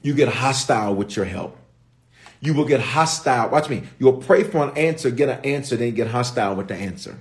[0.02, 1.56] You get hostile with your help.
[2.42, 3.48] You will get hostile.
[3.50, 3.84] Watch me.
[4.00, 7.16] You'll pray for an answer, get an answer, then get hostile with the answer.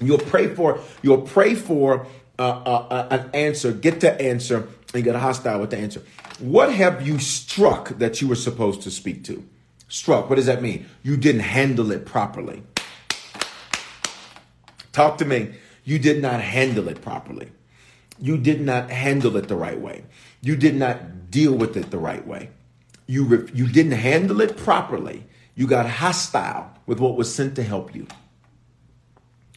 [0.00, 2.06] You'll pray for you'll pray for
[2.38, 6.02] uh, uh, uh, an answer, get the answer, and get hostile with the answer.
[6.38, 9.46] What have you struck that you were supposed to speak to?
[9.88, 10.28] Struck.
[10.28, 10.86] What does that mean?
[11.02, 12.62] You didn't handle it properly.
[14.92, 15.54] Talk to me.
[15.84, 17.52] You did not handle it properly.
[18.18, 20.04] You did not handle it the right way.
[20.40, 22.50] You did not deal with it the right way.
[23.06, 25.24] You, re- you didn't handle it properly.
[25.54, 28.06] You got hostile with what was sent to help you.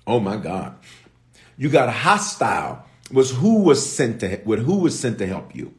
[0.06, 0.76] Oh my God.
[1.58, 5.74] You got hostile was who was sent to with who was sent to help you.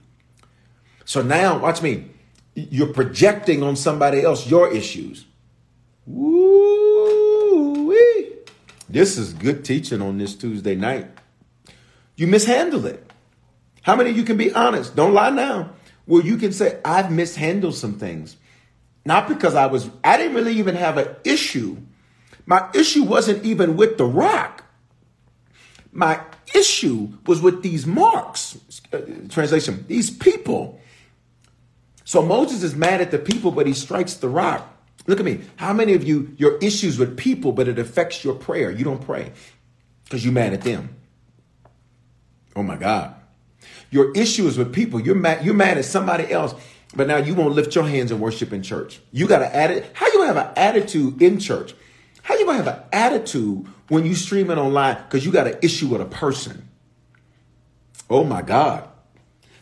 [1.05, 2.11] So now, watch me.
[2.55, 5.27] You're projecting on somebody else your issues.
[6.07, 6.37] Woo-wee.
[8.89, 11.09] This is good teaching on this Tuesday night.
[12.17, 13.11] You mishandle it.
[13.83, 14.95] How many of you can be honest?
[14.95, 15.71] Don't lie now.
[16.11, 18.37] Well, you can say, I've mishandled some things.
[19.05, 21.77] Not because I was, I didn't really even have an issue.
[22.47, 24.65] My issue wasn't even with the rock.
[25.93, 26.21] My
[26.53, 28.59] issue was with these marks.
[29.29, 30.81] Translation, these people.
[32.03, 34.69] So Moses is mad at the people, but he strikes the rock.
[35.07, 35.43] Look at me.
[35.57, 38.73] How many of you, your issues with people, but it affects your prayer?
[38.73, 39.31] You don't pray
[40.07, 40.97] because you're mad at them.
[42.57, 43.15] Oh my God.
[43.91, 45.01] Your issue is with people.
[45.01, 46.55] You're mad, you're mad at somebody else,
[46.95, 49.01] but now you won't lift your hands and worship in church.
[49.13, 49.91] You got to add it.
[49.95, 51.75] How you gonna have an attitude in church?
[52.23, 55.59] How you gonna have an attitude when you stream it online because you got an
[55.63, 56.69] issue with a person?
[58.09, 58.89] Oh my God.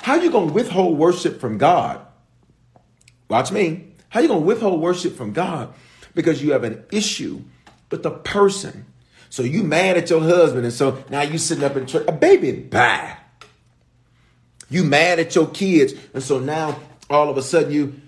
[0.00, 2.00] How you gonna withhold worship from God?
[3.28, 3.88] Watch me.
[4.08, 5.74] How you gonna withhold worship from God
[6.14, 7.42] because you have an issue
[7.90, 8.86] with the person?
[9.30, 12.06] So you mad at your husband, and so now you sitting up in church.
[12.08, 13.18] A baby, bye.
[14.70, 16.78] You mad at your kids, and so now
[17.08, 18.00] all of a sudden you,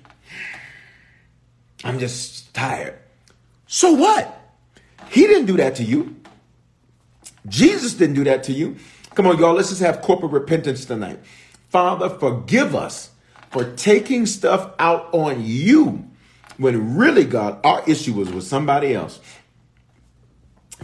[1.84, 2.98] I'm just tired.
[3.66, 4.36] So what?
[5.08, 6.16] He didn't do that to you.
[7.48, 8.76] Jesus didn't do that to you.
[9.14, 11.18] Come on, y'all, let's just have corporate repentance tonight.
[11.68, 13.10] Father, forgive us
[13.50, 16.08] for taking stuff out on you
[16.58, 19.18] when really, God, our issue was with somebody else.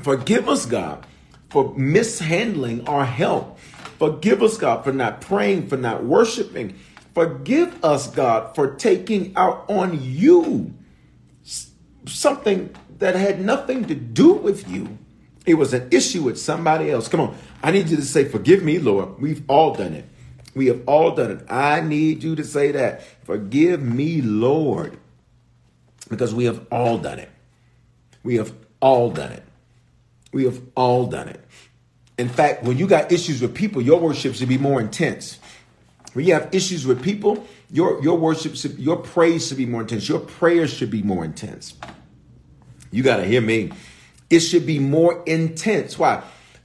[0.01, 1.07] Forgive us, God,
[1.51, 3.61] for mishandling our health.
[3.99, 6.79] Forgive us, God, for not praying, for not worshiping.
[7.15, 10.75] Forgive us, God, for taking out on you
[12.07, 14.99] something that had nothing to do with you.
[15.47, 17.09] It was an issue with somebody else.
[17.09, 17.37] Come on.
[17.63, 19.21] I need you to say, Forgive me, Lord.
[19.21, 20.05] We've all done it.
[20.55, 21.51] We have all done it.
[21.51, 23.03] I need you to say that.
[23.25, 24.99] Forgive me, Lord.
[26.09, 27.31] Because we have all done it.
[28.23, 29.43] We have all done it.
[30.33, 31.46] We have all done it.
[32.19, 35.39] In fact, when you got issues with people, your worship should be more intense.
[36.15, 39.83] When you have issues with people, your, your worship, should, your praise should be more
[39.83, 40.09] intense.
[40.09, 41.75] Your prayers should be more intense.
[42.91, 43.73] You got to hear me.
[44.31, 45.99] It should be more intense.
[45.99, 46.23] Why?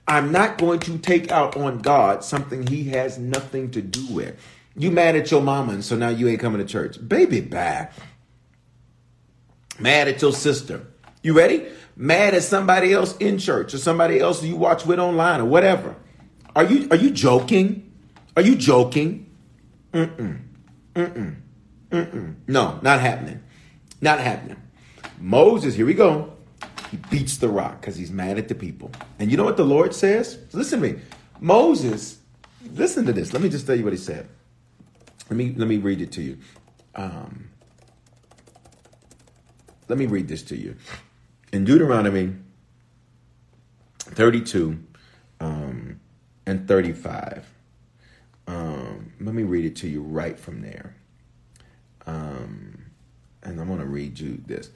[0.07, 4.39] I'm not going to take out on God something he has nothing to do with.
[4.75, 6.97] You mad at your mama, and so now you ain't coming to church.
[7.05, 7.91] Baby, bad.
[9.79, 10.87] Mad at your sister.
[11.21, 11.65] You ready?
[11.95, 15.95] Mad at somebody else in church or somebody else you watch with online or whatever.
[16.55, 17.91] Are you are you joking?
[18.35, 19.29] Are you joking?
[19.93, 20.41] Mm-mm.
[20.95, 21.35] Mm-mm.
[21.89, 22.35] Mm-mm.
[22.47, 23.43] No, not happening.
[24.01, 24.57] Not happening.
[25.19, 26.33] Moses, here we go.
[26.89, 28.91] He beats the rock because he's mad at the people.
[29.19, 30.39] And you know what the Lord says?
[30.51, 30.99] Listen to me.
[31.39, 32.19] Moses,
[32.73, 33.33] listen to this.
[33.33, 34.27] Let me just tell you what he said.
[35.29, 36.37] Let me let me read it to you.
[36.95, 37.49] Um,
[39.87, 40.75] let me read this to you.
[41.51, 42.35] In Deuteronomy
[43.99, 44.79] 32
[45.39, 45.99] um,
[46.45, 47.47] and 35.
[48.47, 50.95] Um, let me read it to you right from there.
[52.05, 52.85] Um,
[53.43, 54.69] and I'm going to read you this.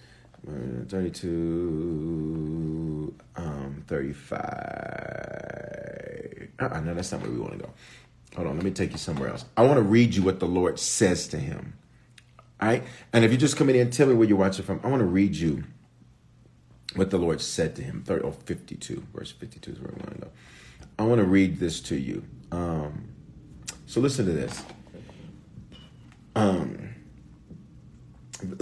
[0.46, 4.42] 32, um, 35.
[6.60, 7.70] Uh-uh, no, that's not where we want to go.
[8.36, 9.46] Hold on, let me take you somewhere else.
[9.58, 11.74] I want to read you what the Lord says to him.
[12.62, 12.84] All right?
[13.12, 15.06] And if you just come in tell me where you're watching from, I want to
[15.06, 15.64] read you
[16.96, 18.04] what the Lord said to him.
[18.06, 20.32] 30, oh, 52, verse 52 is where we want to go.
[20.98, 22.24] I want to read this to you.
[22.52, 23.10] Um,
[23.86, 24.64] so listen to this.
[26.36, 26.96] Um,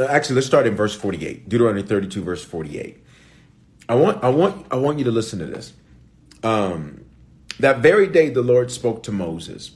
[0.07, 1.47] actually, let's start in verse 48.
[1.47, 3.03] Deuteronomy 32, verse 48.
[3.89, 5.73] I want, I want, I want you to listen to this.
[6.43, 7.05] Um,
[7.59, 9.71] that very day, the Lord spoke to Moses,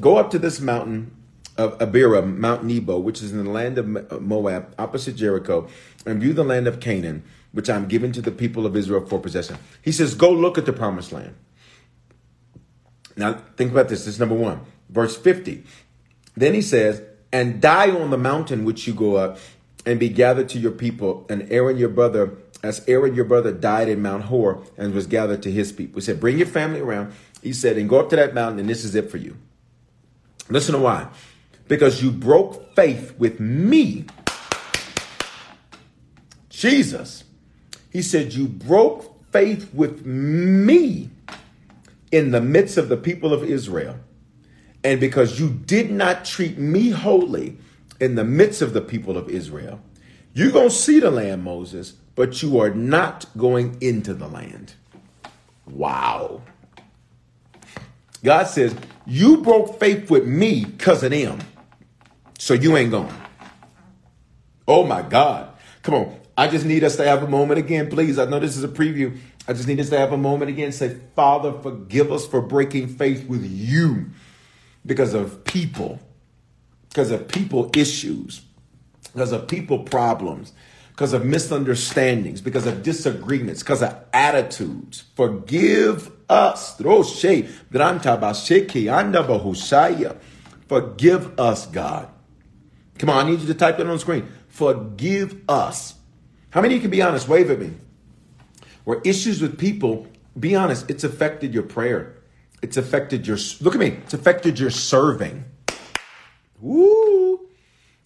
[0.00, 1.10] "Go up to this mountain
[1.56, 5.68] of Abarim, Mount Nebo, which is in the land of Moab, opposite Jericho,
[6.04, 7.24] and view the land of Canaan,
[7.56, 10.66] which I'm giving to the people of Israel for possession." He says, "Go look at
[10.66, 11.34] the promised land."
[13.16, 14.04] Now, think about this.
[14.04, 15.64] This is number one, verse 50.
[16.36, 17.00] Then he says,
[17.32, 19.38] and die on the mountain which you go up
[19.84, 21.26] and be gathered to your people.
[21.28, 25.42] And Aaron your brother, as Aaron your brother died in Mount Hor and was gathered
[25.42, 26.00] to his people.
[26.00, 27.12] He said, Bring your family around.
[27.42, 29.36] He said, and go up to that mountain, and this is it for you.
[30.48, 31.08] Listen to why.
[31.68, 34.06] Because you broke faith with me.
[36.48, 37.24] Jesus.
[37.96, 41.08] He said, You broke faith with me
[42.12, 43.98] in the midst of the people of Israel.
[44.84, 47.56] And because you did not treat me holy
[47.98, 49.80] in the midst of the people of Israel,
[50.34, 54.74] you're going to see the land, Moses, but you are not going into the land.
[55.64, 56.42] Wow.
[58.22, 61.38] God says, You broke faith with me because of them.
[62.38, 63.14] So you ain't going.
[64.68, 65.54] Oh my God.
[65.82, 66.15] Come on.
[66.36, 68.18] I just need us to have a moment again, please.
[68.18, 69.16] I know this is a preview.
[69.48, 70.72] I just need us to have a moment again.
[70.72, 74.10] Say, Father, forgive us for breaking faith with you
[74.84, 75.98] because of people,
[76.90, 78.42] because of people issues,
[79.12, 80.52] because of people problems,
[80.90, 85.04] because of misunderstandings, because of disagreements, because of attitudes.
[85.14, 86.76] Forgive us.
[90.68, 92.08] Forgive us, God.
[92.98, 94.28] Come on, I need you to type that on the screen.
[94.48, 95.95] Forgive us.
[96.56, 97.28] How many of you can be honest?
[97.28, 97.70] Wave at me.
[98.84, 100.06] Where issues with people,
[100.40, 102.16] be honest, it's affected your prayer.
[102.62, 105.44] It's affected your, look at me, it's affected your serving.
[106.58, 107.46] Woo!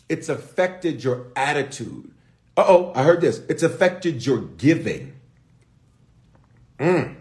[0.09, 2.11] It's affected your attitude.
[2.57, 3.39] Uh oh, I heard this.
[3.49, 5.13] It's affected your giving.
[6.81, 7.15] Mm.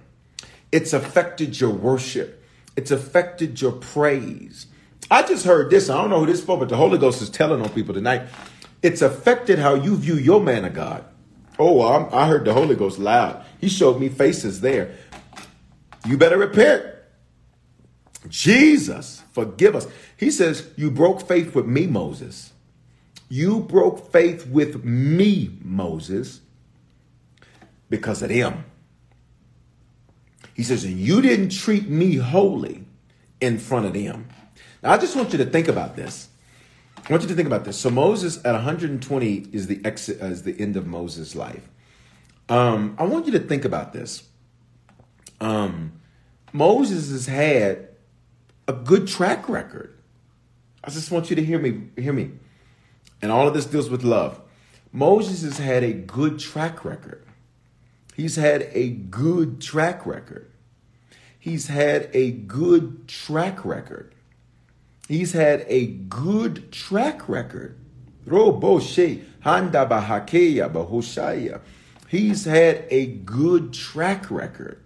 [0.72, 2.44] It's affected your worship.
[2.76, 4.66] It's affected your praise.
[5.12, 5.92] I just heard this.
[5.92, 8.24] I don't know who this for, but the Holy Ghost is telling on people tonight.
[8.82, 11.06] It's affected how you view your man of God.
[11.60, 13.46] Oh, I'm, i heard the Holy Ghost loud.
[13.60, 14.96] He showed me faces there.
[16.08, 16.86] You better repent.
[18.30, 19.86] Jesus, forgive us.
[20.16, 22.54] He says, You broke faith with me, Moses.
[23.28, 26.40] You broke faith with me, Moses,
[27.90, 28.64] because of him.
[30.54, 32.86] He says, And you didn't treat me holy
[33.42, 34.30] in front of them.
[34.82, 36.29] Now, I just want you to think about this.
[37.10, 37.76] I want you to think about this.
[37.76, 41.68] So Moses at 120 is the exit as the end of Moses' life.
[42.48, 44.24] Um, I want you to think about this.
[45.42, 45.94] Um,
[46.54, 47.88] Moses has had
[48.68, 49.98] a good track record.
[50.84, 52.32] I just want you to hear me, hear me.
[53.24, 54.40] And all of this deals with love.
[54.92, 57.26] Moses has had a good track record.
[58.16, 60.52] He's had a good track record.
[61.40, 64.14] He's had a good track record.
[65.10, 67.76] He's had a good track record.
[72.08, 74.84] He's had a good track record.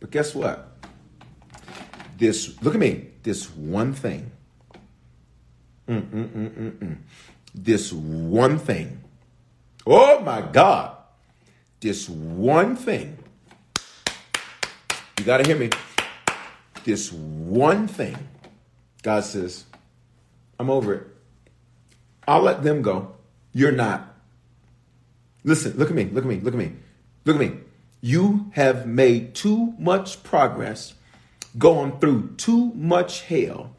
[0.00, 0.70] But guess what?
[2.18, 4.32] This, look at me, this one thing.
[5.88, 6.98] Mm-mm-mm-mm-mm.
[7.54, 9.02] This one thing.
[9.86, 10.94] Oh my God.
[11.80, 13.16] This one thing.
[15.18, 15.70] You got to hear me.
[16.84, 18.18] This one thing.
[19.04, 19.64] God says,
[20.58, 21.06] I'm over it.
[22.26, 23.14] I'll let them go.
[23.52, 24.14] You're not.
[25.44, 26.72] Listen, look at me, look at me, look at me,
[27.26, 27.58] look at me.
[28.00, 30.94] You have made too much progress,
[31.58, 33.76] gone through too much hell,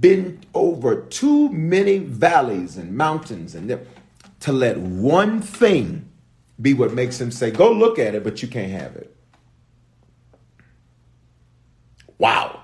[0.00, 3.86] been over too many valleys and mountains, and
[4.40, 6.10] to let one thing
[6.60, 9.16] be what makes him say, Go look at it, but you can't have it.
[12.18, 12.61] Wow.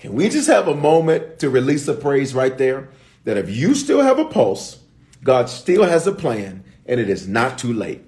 [0.00, 2.88] Can we just have a moment to release a praise right there?
[3.24, 4.78] That if you still have a pulse,
[5.24, 8.04] God still has a plan, and it is not too late.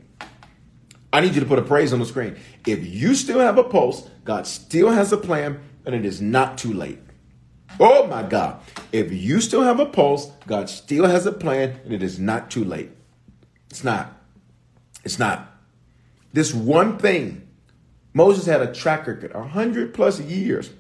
[1.13, 2.37] I need you to put a praise on the screen.
[2.65, 6.57] If you still have a pulse, God still has a plan, and it is not
[6.57, 7.01] too late.
[7.81, 8.61] Oh my God.
[8.93, 12.51] If you still have a pulse, God still has a plan, and it is not
[12.51, 12.91] too late.
[13.69, 14.17] It's not.
[15.05, 15.49] It's not.
[16.33, 17.49] This one thing,
[18.15, 20.71] Moses had a track record, a hundred plus years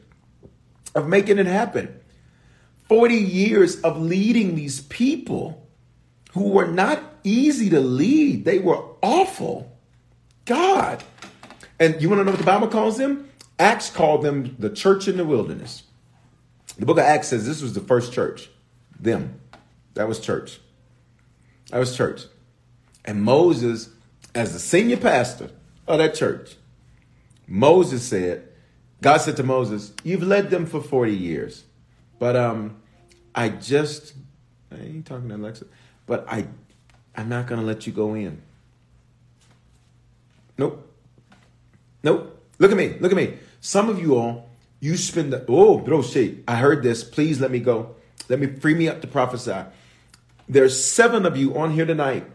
[0.94, 2.00] of making it happen.
[2.88, 5.68] 40 years of leading these people
[6.32, 8.44] who were not easy to lead.
[8.44, 9.76] They were awful.
[10.44, 11.02] God.
[11.78, 13.30] And you want to know what the Bible calls them?
[13.58, 15.84] Acts called them the church in the wilderness.
[16.78, 18.48] The book of Acts says this was the first church.
[18.98, 19.40] Them.
[19.94, 20.60] That was church.
[21.70, 22.22] That was church.
[23.04, 23.90] And Moses,
[24.34, 25.50] as the senior pastor
[25.86, 26.56] of that church,
[27.46, 28.48] Moses said,
[29.00, 31.64] God said to Moses, You've led them for 40 years.
[32.18, 32.76] But um,
[33.34, 34.14] I just
[34.70, 35.64] I ain't talking to Alexa,
[36.06, 36.46] but I
[37.16, 38.42] I'm not gonna let you go in.
[40.58, 40.86] Nope.
[42.02, 42.38] Nope.
[42.58, 42.96] Look at me.
[43.00, 43.38] Look at me.
[43.60, 46.44] Some of you all, you spend the oh bro shit.
[46.46, 47.02] I heard this.
[47.02, 47.96] Please let me go.
[48.28, 49.64] Let me free me up to prophesy.
[50.48, 52.26] There's seven of you on here tonight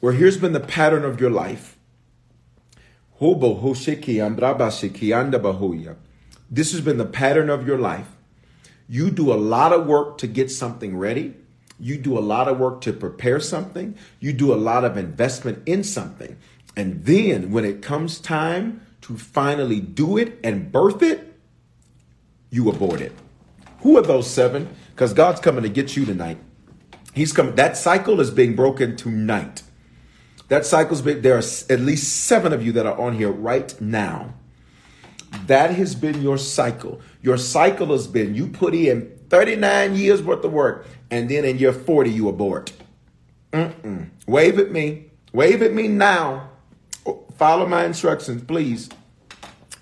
[0.00, 1.75] where here's been the pattern of your life
[6.50, 8.08] this has been the pattern of your life.
[8.88, 11.34] You do a lot of work to get something ready.
[11.78, 13.96] You do a lot of work to prepare something.
[14.20, 16.36] You do a lot of investment in something.
[16.76, 21.34] And then when it comes time to finally do it and birth it,
[22.50, 23.12] you abort it.
[23.80, 24.68] Who are those seven?
[24.94, 26.38] Because God's coming to get you tonight.
[27.14, 27.54] He's coming.
[27.54, 29.62] That cycle is being broken tonight.
[30.48, 33.78] That cycle's been, there are at least seven of you that are on here right
[33.80, 34.34] now.
[35.46, 37.00] That has been your cycle.
[37.20, 41.58] Your cycle has been you put in 39 years worth of work, and then in
[41.58, 42.72] year 40, you abort.
[43.52, 44.10] Mm-mm.
[44.26, 45.06] Wave at me.
[45.32, 46.50] Wave at me now.
[47.36, 48.88] Follow my instructions, please.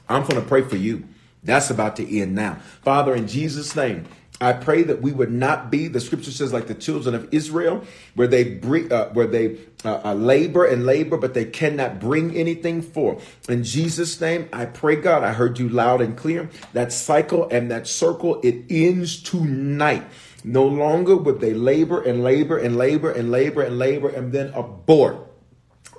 [0.08, 1.04] I'm going to pray for you.
[1.42, 2.54] That's about to end now.
[2.82, 4.06] Father, in Jesus' name,
[4.40, 7.84] I pray that we would not be, the scripture says, like the children of Israel,
[8.14, 12.36] where they bring, uh, where they uh, uh, labor and labor, but they cannot bring
[12.36, 13.48] anything forth.
[13.48, 16.50] In Jesus' name, I pray, God, I heard you loud and clear.
[16.72, 20.04] That cycle and that circle, it ends tonight.
[20.42, 24.52] No longer would they labor and labor and labor and labor and labor and then
[24.52, 25.16] abort.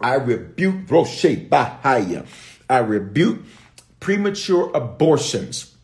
[0.02, 2.28] I rebuke Roshe Bahaya.
[2.70, 3.44] I rebuke
[4.02, 5.75] premature abortions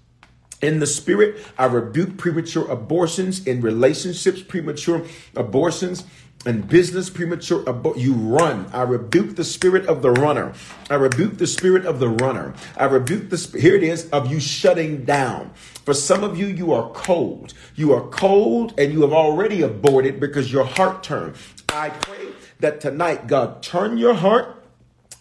[0.61, 1.45] in the spirit.
[1.57, 6.05] I rebuke premature abortions in relationships, premature abortions
[6.45, 7.63] and business premature
[7.95, 8.65] you run.
[8.73, 10.53] I rebuke the spirit of the runner.
[10.89, 12.53] I rebuke the spirit of the runner.
[12.77, 15.51] I rebuke the sp- here it is of you shutting down.
[15.85, 17.53] For some of you you are cold.
[17.75, 21.35] You are cold and you have already aborted because your heart turned.
[21.69, 22.27] I pray
[22.59, 24.57] that tonight god turn your heart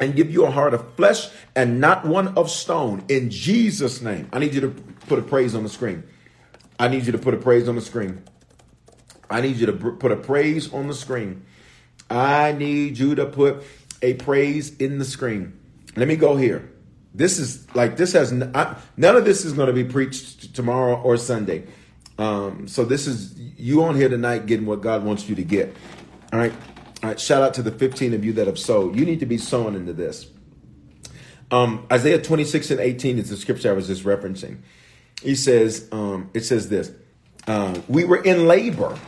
[0.01, 3.05] and give you a heart of flesh and not one of stone.
[3.09, 4.75] In jesus name i need you to
[5.11, 6.05] put a praise on the screen.
[6.79, 8.23] I need you to put a praise on the screen.
[9.29, 11.45] I need you to put a praise on the screen.
[12.09, 13.65] I need you to put
[14.03, 15.59] a praise in the screen.
[15.97, 16.71] Let me go here.
[17.13, 21.01] This is like this has I, none of this is going to be preached tomorrow
[21.03, 21.65] or Sunday.
[22.17, 25.75] Um, so this is you on here tonight getting what God wants you to get.
[26.33, 26.53] All right.
[27.03, 27.19] All right.
[27.19, 28.95] Shout out to the 15 of you that have sowed.
[28.95, 30.29] You need to be sowing into this.
[31.51, 34.59] Um, Isaiah 26 and 18 is the scripture I was just referencing
[35.23, 36.93] he says, um, it says this,
[37.47, 38.99] uh, we were in labor.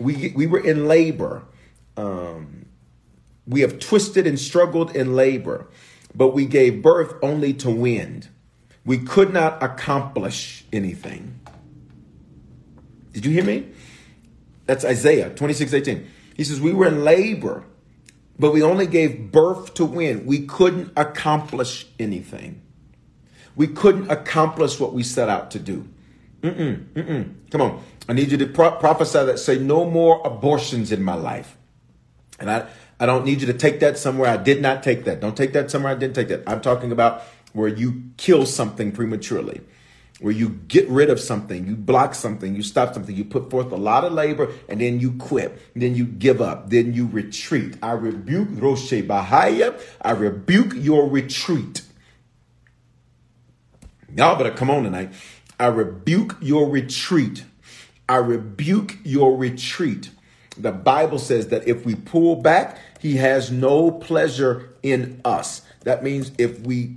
[0.00, 1.44] We, we were in labor.
[1.96, 2.66] Um,
[3.46, 5.68] We have twisted and struggled in labor,
[6.14, 8.28] but we gave birth only to wind.
[8.86, 11.40] We could not accomplish anything.
[13.12, 13.68] Did you hear me?
[14.66, 16.06] That's Isaiah 26 18.
[16.36, 17.64] He says, We were in labor,
[18.38, 20.26] but we only gave birth to wind.
[20.26, 22.62] We couldn't accomplish anything.
[23.56, 25.88] We couldn't accomplish what we set out to do.
[26.42, 27.34] Mm-mm, mm-mm.
[27.50, 27.82] Come on.
[28.08, 31.56] I need you to pro- prophesy that say, No more abortions in my life.
[32.38, 32.66] And I,
[33.00, 35.20] I don't need you to take that somewhere I did not take that.
[35.20, 36.42] Don't take that somewhere I didn't take that.
[36.46, 39.60] I'm talking about where you kill something prematurely,
[40.20, 43.72] where you get rid of something, you block something, you stop something, you put forth
[43.72, 47.76] a lot of labor, and then you quit, then you give up, then you retreat.
[47.82, 49.80] I rebuke Roshe Bahaya.
[50.02, 51.82] I rebuke your retreat.
[54.16, 55.12] Y'all better come on tonight.
[55.58, 57.44] I rebuke your retreat.
[58.08, 60.10] I rebuke your retreat.
[60.56, 65.62] The Bible says that if we pull back, he has no pleasure in us.
[65.82, 66.96] That means if we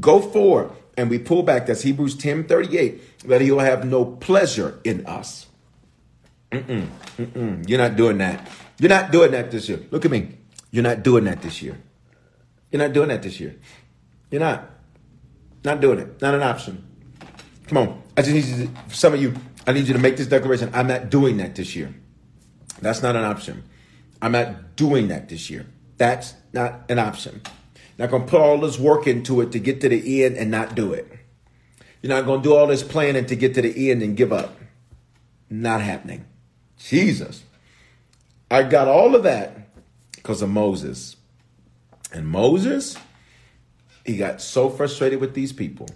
[0.00, 4.80] go forward and we pull back, that's Hebrews 10 38, that he'll have no pleasure
[4.82, 5.46] in us.
[6.52, 6.88] Mm-mm,
[7.18, 7.68] mm-mm.
[7.68, 8.48] You're not doing that.
[8.78, 9.80] You're not doing that this year.
[9.90, 10.38] Look at me.
[10.70, 11.78] You're not doing that this year.
[12.70, 13.56] You're not doing that this year.
[14.30, 14.70] You're not.
[15.66, 16.22] Not doing it.
[16.22, 16.86] Not an option.
[17.66, 18.02] Come on.
[18.16, 19.34] I just need you to, some of you,
[19.66, 20.70] I need you to make this declaration.
[20.72, 21.92] I'm not doing that this year.
[22.80, 23.64] That's not an option.
[24.22, 25.66] I'm not doing that this year.
[25.96, 27.42] That's not an option.
[27.98, 30.76] Not gonna put all this work into it to get to the end and not
[30.76, 31.10] do it.
[32.00, 34.56] You're not gonna do all this planning to get to the end and give up.
[35.50, 36.26] Not happening.
[36.78, 37.42] Jesus.
[38.52, 39.74] I got all of that
[40.14, 41.16] because of Moses.
[42.12, 42.96] And Moses,
[44.06, 45.88] he got so frustrated with these people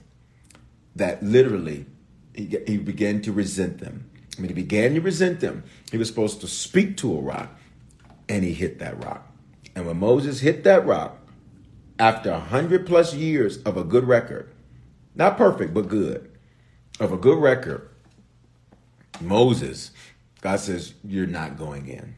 [0.97, 1.87] that literally
[2.35, 4.11] he, he began to resent them.
[4.37, 7.59] When he began to resent them, he was supposed to speak to a rock,
[8.29, 9.31] and he hit that rock.
[9.75, 11.19] And when Moses hit that rock,
[11.99, 14.51] after a hundred plus years of a good record,
[15.15, 16.31] not perfect, but good,
[16.99, 17.91] of a good record,
[19.21, 19.91] Moses,
[20.41, 22.17] God says, You're not going in.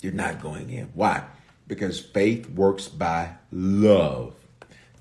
[0.00, 0.90] You're not going in.
[0.94, 1.24] Why?
[1.66, 4.34] Because faith works by love.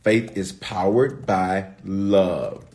[0.04, 2.66] Faith is powered by love.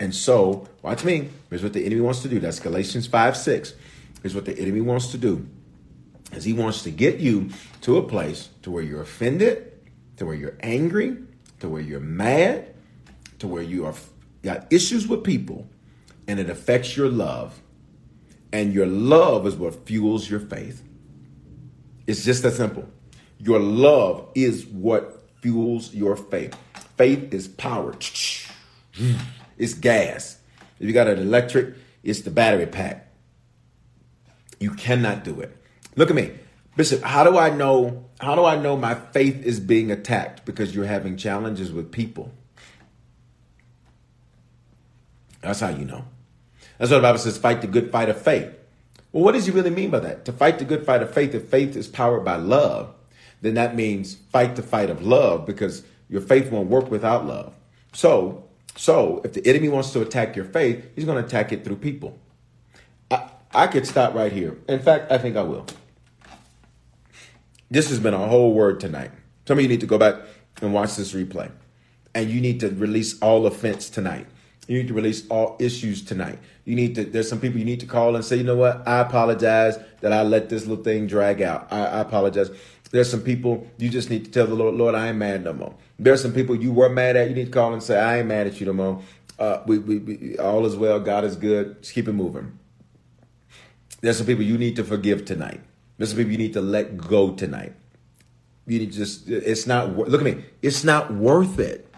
[0.00, 1.28] And so, watch me.
[1.50, 2.38] Here's what the enemy wants to do.
[2.38, 3.74] That's Galatians 5 6.
[4.22, 5.48] Here's what the enemy wants to do.
[6.32, 7.50] Is he wants to get you
[7.82, 9.72] to a place to where you're offended,
[10.18, 11.16] to where you're angry,
[11.60, 12.74] to where you're mad,
[13.38, 13.94] to where you are
[14.42, 15.66] got issues with people,
[16.26, 17.60] and it affects your love.
[18.52, 20.82] And your love is what fuels your faith.
[22.06, 22.88] It's just that simple.
[23.38, 26.56] Your love is what fuels your faith.
[26.98, 27.94] Faith is power.
[29.56, 30.38] It's gas.
[30.78, 31.74] If you got an electric,
[32.04, 33.12] it's the battery pack.
[34.60, 35.56] You cannot do it.
[35.96, 36.30] Look at me.
[36.76, 40.74] Bishop, how do I know how do I know my faith is being attacked because
[40.74, 42.32] you're having challenges with people?
[45.40, 46.04] That's how you know.
[46.78, 48.52] That's what the Bible says, fight the good fight of faith.
[49.12, 50.24] Well, what does he really mean by that?
[50.26, 52.94] To fight the good fight of faith, if faith is powered by love,
[53.40, 57.52] then that means fight the fight of love because your faith won't work without love.
[57.92, 58.48] So
[58.78, 61.76] so if the enemy wants to attack your faith, he's going to attack it through
[61.76, 62.16] people.
[63.10, 64.56] I, I could stop right here.
[64.68, 65.66] In fact, I think I will.
[67.70, 69.10] This has been a whole word tonight.
[69.46, 70.14] Some of you need to go back
[70.62, 71.50] and watch this replay.
[72.14, 74.28] And you need to release all offense tonight.
[74.68, 76.38] You need to release all issues tonight.
[76.64, 78.86] You need to, there's some people you need to call and say, you know what?
[78.86, 81.66] I apologize that I let this little thing drag out.
[81.72, 82.50] I, I apologize.
[82.90, 85.52] There's some people you just need to tell the Lord, Lord, I ain't mad no
[85.52, 85.74] more.
[85.98, 87.28] There's some people you were mad at.
[87.28, 89.02] You need to call and say, I ain't mad at you no more.
[89.38, 90.98] Uh, we, we, we, all is well.
[90.98, 91.82] God is good.
[91.82, 92.58] Just keep it moving.
[94.00, 95.60] There's some people you need to forgive tonight.
[95.96, 97.74] There's some people you need to let go tonight.
[98.66, 100.44] You need to just, it's not, look at me.
[100.62, 101.92] It's not worth it.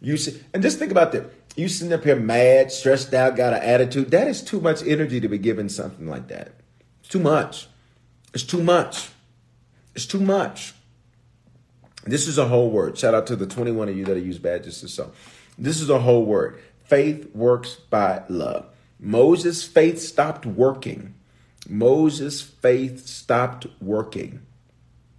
[0.00, 1.32] You see, and just think about that.
[1.56, 4.10] You sitting up here mad, stressed out, got an attitude.
[4.10, 6.52] That is too much energy to be given something like that.
[7.00, 7.68] It's too much.
[8.34, 9.08] It's too much.
[9.96, 10.74] It's too much.
[12.04, 12.98] This is a whole word.
[12.98, 15.12] Shout out to the 21 of you that use badges to sell.
[15.58, 16.60] This is a whole word.
[16.84, 18.66] Faith works by love.
[19.00, 21.14] Moses' faith stopped working.
[21.66, 24.42] Moses' faith stopped working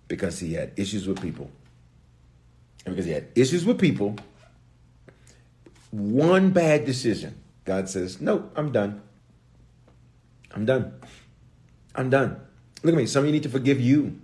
[0.07, 1.49] because he had issues with people.
[2.85, 4.15] And because he had issues with people,
[5.89, 9.01] one bad decision, God says, Nope, I'm done.
[10.53, 10.93] I'm done.
[11.95, 12.39] I'm done.
[12.83, 13.07] Look at me.
[13.07, 14.21] Some of you need to forgive you.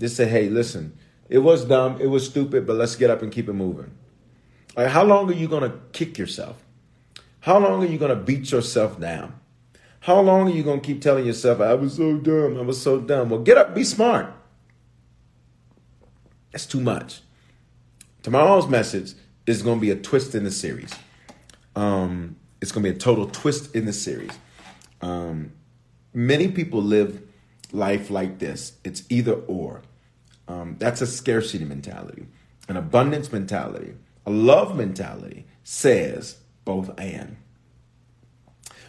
[0.00, 0.96] Just say, hey, listen,
[1.28, 3.92] it was dumb, it was stupid, but let's get up and keep it moving.
[4.76, 6.64] Like, how long are you going to kick yourself?
[7.40, 9.38] How long are you going to beat yourself down?
[10.00, 12.80] How long are you going to keep telling yourself, I was so dumb, I was
[12.80, 13.28] so dumb?
[13.28, 14.32] Well, get up, be smart.
[16.52, 17.20] That's too much.
[18.22, 19.12] Tomorrow's message
[19.46, 20.94] is going to be a twist in the series.
[21.76, 24.32] Um, it's going to be a total twist in the series.
[25.00, 25.52] Um,
[26.12, 27.22] many people live
[27.72, 29.82] life like this it's either or.
[30.50, 32.26] Um, that's a scarcity mentality.
[32.68, 33.94] An abundance mentality,
[34.26, 37.36] a love mentality says both and.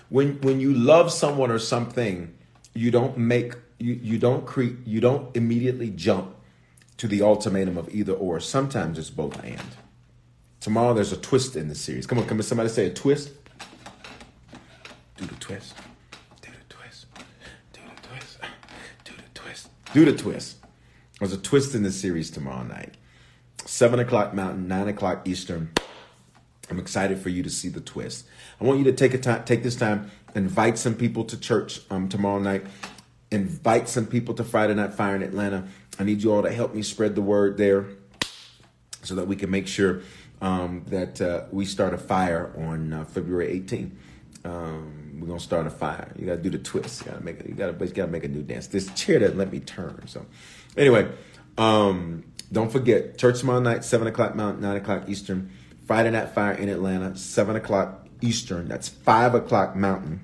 [0.10, 2.34] When, when you love someone or something,
[2.74, 6.36] you don't make you, you don't create you don't immediately jump
[6.98, 8.40] to the ultimatum of either or.
[8.40, 9.62] Sometimes it's both and.
[10.60, 12.08] Tomorrow there's a twist in the series.
[12.08, 13.32] Come on, come on, somebody say a twist.
[15.18, 15.76] Do the twist.
[16.42, 17.06] Do the twist.
[17.74, 18.38] Do the twist.
[19.04, 19.70] Do the twist.
[19.94, 20.61] Do the twist.
[21.22, 22.96] There's a twist in the series tomorrow night.
[23.66, 25.70] Seven o'clock Mountain, nine o'clock Eastern.
[26.68, 28.26] I'm excited for you to see the twist.
[28.60, 31.82] I want you to take a time, take this time, invite some people to church
[31.92, 32.66] um, tomorrow night.
[33.30, 35.68] Invite some people to Friday Night Fire in Atlanta.
[36.00, 37.86] I need you all to help me spread the word there,
[39.04, 40.02] so that we can make sure
[40.42, 43.92] um, that uh, we start a fire on uh, February 18th.
[44.44, 46.12] Um, we're gonna start a fire.
[46.18, 47.06] You gotta do the twist.
[47.06, 47.46] You gotta make.
[47.48, 47.86] You gotta.
[47.86, 48.66] You gotta make a new dance.
[48.66, 50.02] This chair doesn't let me turn.
[50.08, 50.26] So,
[50.78, 51.10] anyway,
[51.58, 55.52] um, don't forget church tomorrow night, seven o'clock Mountain, nine o'clock Eastern.
[55.86, 58.68] Friday Night Fire in Atlanta, seven o'clock Eastern.
[58.68, 60.22] That's five o'clock Mountain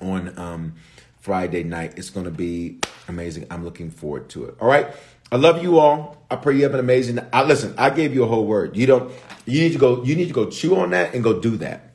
[0.00, 0.74] on um,
[1.20, 1.94] Friday night.
[1.96, 2.78] It's gonna be
[3.08, 3.46] amazing.
[3.50, 4.56] I'm looking forward to it.
[4.60, 4.88] All right.
[5.32, 6.18] I love you all.
[6.30, 7.18] I pray you have an amazing.
[7.32, 7.74] I listen.
[7.78, 8.76] I gave you a whole word.
[8.76, 9.12] You don't.
[9.46, 10.04] You need to go.
[10.04, 11.94] You need to go chew on that and go do that.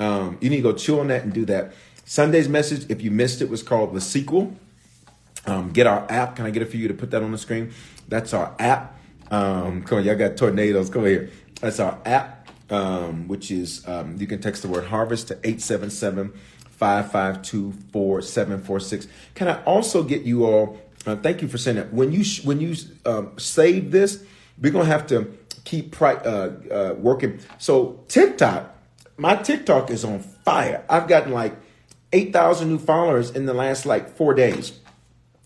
[0.00, 1.72] Um, you need to go chew on that and do that.
[2.04, 4.54] Sunday's message, if you missed it, was called the sequel.
[5.46, 6.36] Um, get our app.
[6.36, 7.72] Can I get it for you to put that on the screen?
[8.08, 8.98] That's our app.
[9.30, 10.90] Um, come on, y'all got tornadoes.
[10.90, 11.30] Come here.
[11.60, 16.32] That's our app, um, which is um, you can text the word harvest to 877
[16.70, 19.08] 552 4746.
[19.34, 20.80] Can I also get you all?
[21.06, 21.92] Uh, thank you for saying that.
[21.92, 22.74] When you sh- when you
[23.04, 24.22] um, save this,
[24.60, 25.32] we're gonna have to
[25.64, 27.38] keep pri- uh, uh, working.
[27.58, 28.74] So TikTok,
[29.16, 30.84] my TikTok is on fire.
[30.90, 31.54] I've gotten like
[32.12, 34.78] eight thousand new followers in the last like four days.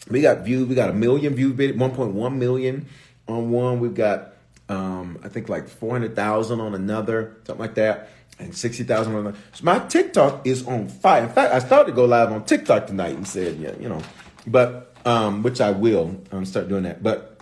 [0.08, 0.66] We got views.
[0.66, 2.86] We got a million view video, one point one million
[3.28, 3.80] on one.
[3.80, 4.32] We've got
[4.68, 9.14] um, I think like four hundred thousand on another, something like that, and sixty thousand
[9.14, 9.38] on another.
[9.52, 11.24] So my TikTok is on fire.
[11.24, 14.00] In fact, I started to go live on TikTok tonight and said, yeah, you know,
[14.46, 17.02] but um, which I will um, start doing that.
[17.02, 17.40] But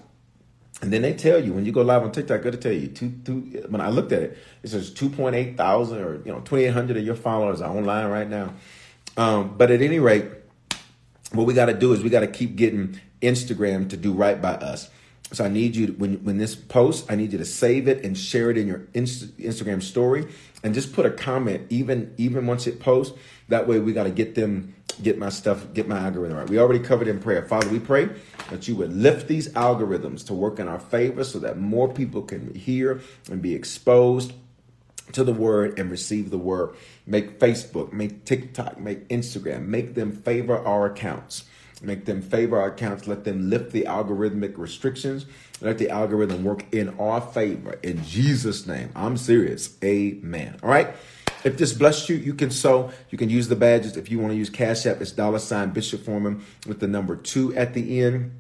[0.81, 2.89] and then they tell you when you go live on TikTok, got to tell you
[2.89, 3.67] two two.
[3.69, 6.65] When I looked at it, it says two point eight thousand or you know twenty
[6.65, 8.55] eight hundred of your followers are online right now.
[9.17, 10.25] Um, but at any rate,
[11.33, 14.41] what we got to do is we got to keep getting Instagram to do right
[14.41, 14.91] by us.
[15.33, 18.03] So I need you to, when when this post, I need you to save it
[18.03, 20.27] and share it in your Inst- Instagram story,
[20.65, 23.17] and just put a comment even even once it posts.
[23.49, 26.49] That way, we got to get them get my stuff, get my algorithm right.
[26.49, 27.43] We already covered in prayer.
[27.43, 28.09] Father, we pray
[28.51, 32.23] that you would lift these algorithms to work in our favor, so that more people
[32.23, 34.33] can hear and be exposed
[35.13, 36.75] to the word and receive the word.
[37.07, 41.45] Make Facebook, make TikTok, make Instagram, make them favor our accounts.
[41.81, 43.07] Make them favor our accounts.
[43.07, 45.27] Let them lift the algorithmic restrictions.
[45.61, 47.79] Let the algorithm work in our favor.
[47.83, 48.91] In Jesus' name.
[48.97, 49.77] I'm serious.
[49.85, 50.59] Amen.
[50.63, 50.89] All right.
[51.45, 52.91] If this blessed you, you can sow.
[53.11, 53.97] You can use the badges.
[53.97, 57.15] If you want to use Cash App, it's dollar sign Bishop Foreman with the number
[57.15, 58.33] two at the end.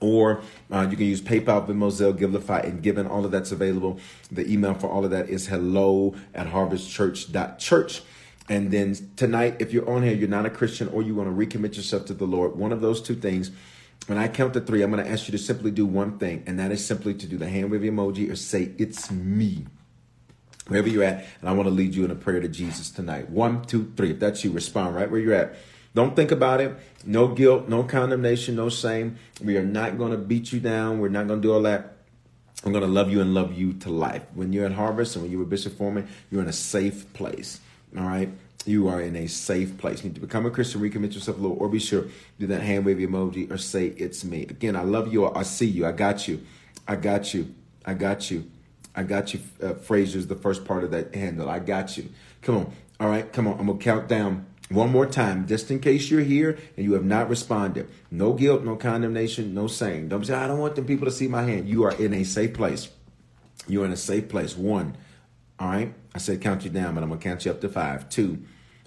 [0.00, 3.06] Or uh, you can use PayPal, Venmo, Zelle, Givelify, and Given.
[3.06, 3.98] All of that's available.
[4.32, 8.02] The email for all of that is hello at harvestchurch.church.
[8.48, 11.46] And then tonight, if you're on here, you're not a Christian, or you want to
[11.46, 13.52] recommit yourself to the Lord, one of those two things,
[14.06, 16.42] when I count to three, I'm going to ask you to simply do one thing,
[16.46, 19.66] and that is simply to do the hand wave emoji or say, It's me.
[20.66, 23.28] Wherever you're at, and I want to lead you in a prayer to Jesus tonight.
[23.28, 24.12] One, two, three.
[24.12, 25.54] If that's you, respond right where you're at.
[25.94, 26.76] Don't think about it.
[27.04, 29.18] No guilt, no condemnation, no shame.
[29.42, 31.00] We are not going to beat you down.
[31.00, 31.96] We're not going to do all that.
[32.64, 34.22] I'm going to love you and love you to life.
[34.34, 37.60] When you're at Harvest and when you're with Bishop Foreman, you're in a safe place.
[37.96, 38.28] All right.
[38.66, 40.04] You are in a safe place.
[40.04, 42.04] You need to become a Christian, recommit yourself a little, or be sure
[42.38, 44.42] do that hand wave emoji or say it's me.
[44.42, 45.26] Again, I love you.
[45.26, 45.86] I see you.
[45.86, 46.44] I got you.
[46.86, 47.54] I got you.
[47.86, 48.50] I got you.
[48.94, 49.40] I got you.
[49.62, 51.48] Uh, Fraser's the first part of that handle.
[51.48, 52.10] I got you.
[52.42, 52.72] Come on.
[53.00, 53.32] All right.
[53.32, 53.58] Come on.
[53.58, 57.04] I'm gonna count down one more time, just in case you're here and you have
[57.04, 57.88] not responded.
[58.10, 60.08] No guilt, no condemnation, no saying.
[60.08, 61.68] Don't say, I don't want them people to see my hand.
[61.68, 62.88] You are in a safe place.
[63.66, 64.56] You're in a safe place.
[64.56, 64.96] One.
[65.58, 65.92] All right.
[66.14, 68.08] I said count you down, but I'm going to count you up to five.
[68.08, 68.44] Two.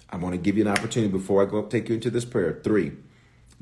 [0.08, 2.24] I'm going to give you an opportunity before I go up, take you into this
[2.24, 2.60] prayer.
[2.64, 2.92] Three.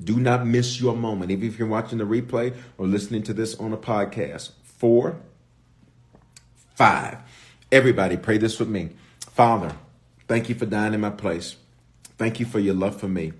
[0.02, 3.56] Do not miss your moment, even if you're watching the replay or listening to this
[3.56, 4.52] on a podcast.
[4.62, 5.20] Four.
[6.74, 7.18] Five.
[7.72, 8.90] Everybody, pray this with me.
[9.18, 9.74] Father,
[10.28, 11.56] thank you for dying in my place.
[12.18, 13.32] Thank you for your love for me.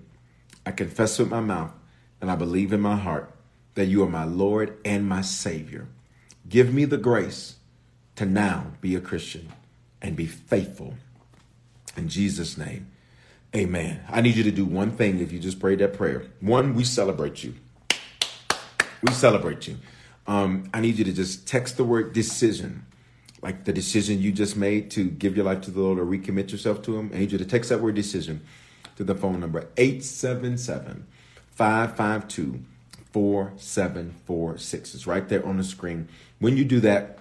[0.65, 1.71] I confess with my mouth
[2.21, 3.33] and I believe in my heart
[3.75, 5.87] that you are my Lord and my Savior.
[6.47, 7.55] Give me the grace
[8.15, 9.49] to now be a Christian
[10.01, 10.95] and be faithful.
[11.97, 12.87] In Jesus' name,
[13.55, 14.01] amen.
[14.09, 16.27] I need you to do one thing if you just prayed that prayer.
[16.39, 17.55] One, we celebrate you.
[19.01, 19.77] We celebrate you.
[20.27, 22.85] Um, I need you to just text the word decision,
[23.41, 26.51] like the decision you just made to give your life to the Lord or recommit
[26.51, 27.11] yourself to Him.
[27.13, 28.41] I need you to text that word decision
[28.95, 31.07] to the phone number 877
[31.51, 32.63] 552
[33.11, 34.95] 4746.
[34.95, 36.09] It's right there on the screen.
[36.39, 37.19] When you do that,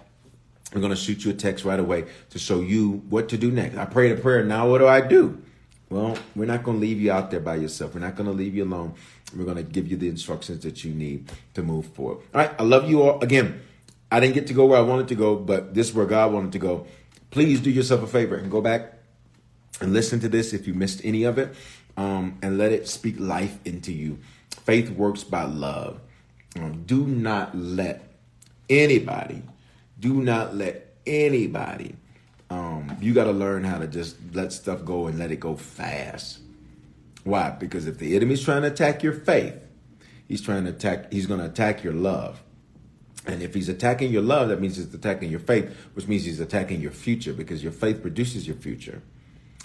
[0.73, 3.51] we're going to shoot you a text right away to show you what to do
[3.51, 3.77] next.
[3.77, 4.43] I prayed a prayer.
[4.43, 5.43] Now, what do I do?
[5.91, 7.95] Well, we're not going to leave you out there by yourself.
[7.95, 8.95] We're not going to leave you alone.
[9.37, 12.23] We're going to give you the instructions that you need to move forward.
[12.35, 12.55] All right.
[12.59, 13.23] I love you all.
[13.23, 13.61] Again,
[14.11, 16.33] I didn't get to go where I wanted to go, but this is where God
[16.33, 16.87] wanted to go.
[17.31, 18.95] Please do yourself a favor and go back
[19.83, 21.55] and listen to this if you missed any of it
[21.97, 24.19] um, and let it speak life into you.
[24.51, 26.01] Faith works by love.
[26.57, 28.15] Um, do not let
[28.71, 29.43] anybody,
[29.99, 31.97] do not let anybody,
[32.49, 35.57] um, you got to learn how to just let stuff go and let it go
[35.57, 36.39] fast.
[37.25, 37.51] Why?
[37.51, 39.55] Because if the enemy's trying to attack your faith,
[40.29, 42.43] he's trying to attack, he's going to attack your love.
[43.27, 46.41] And if he's attacking your love, that means he's attacking your faith, which means he's
[46.41, 49.01] attacking your future because your faith produces your future.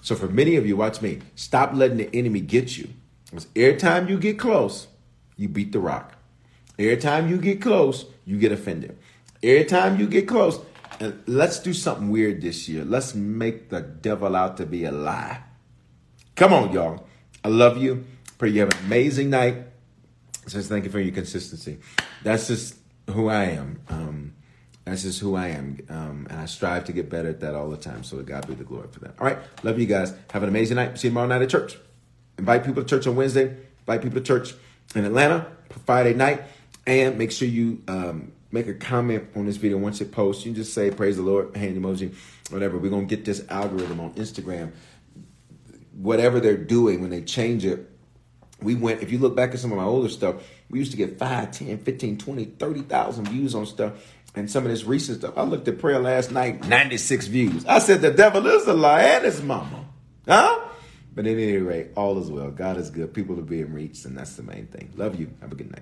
[0.02, 1.20] So for many of you, watch me.
[1.36, 2.90] Stop letting the enemy get you.
[3.26, 4.88] Because every time you get close,
[5.36, 6.14] you beat the rock.
[6.80, 8.98] Every time you get close, you get offended.
[9.44, 10.60] Every time you get close,
[11.00, 12.84] and let's do something weird this year.
[12.84, 15.42] Let's make the devil out to be a lie.
[16.36, 17.06] Come on, y'all.
[17.44, 18.06] I love you.
[18.38, 19.64] Pray you have an amazing night.
[20.48, 21.80] Just thank you for your consistency.
[22.24, 22.78] That's just
[23.10, 23.82] who I am.
[23.90, 24.34] Um,
[24.88, 25.78] that's just who I am.
[25.90, 28.04] Um, and I strive to get better at that all the time.
[28.04, 29.16] So God be the glory for that.
[29.20, 29.38] All right.
[29.64, 30.14] Love you guys.
[30.32, 30.98] Have an amazing night.
[30.98, 31.78] See you tomorrow night at church.
[32.38, 33.58] Invite people to church on Wednesday.
[33.80, 34.54] Invite people to church
[34.96, 35.48] in Atlanta
[35.86, 36.44] Friday night.
[36.86, 40.46] And make sure you um, make a comment on this video once it posts.
[40.46, 42.14] You just say, Praise the Lord, hand emoji,
[42.50, 42.78] whatever.
[42.78, 44.72] We're going to get this algorithm on Instagram.
[45.94, 47.90] Whatever they're doing when they change it,
[48.62, 50.36] we went, if you look back at some of my older stuff,
[50.70, 53.94] we used to get 5, 10, 15, 20, 30,000 views on stuff.
[54.36, 57.66] And some of this recent stuff, I looked at prayer last night, 96 views.
[57.66, 59.86] I said, the devil is a lie and his mama.
[60.28, 60.60] Huh?
[61.16, 62.52] But at any rate, all is well.
[62.52, 63.14] God is good.
[63.14, 64.94] People are being reached, and that's the main thing.
[64.96, 65.32] Love you.
[65.42, 65.82] Have a good night.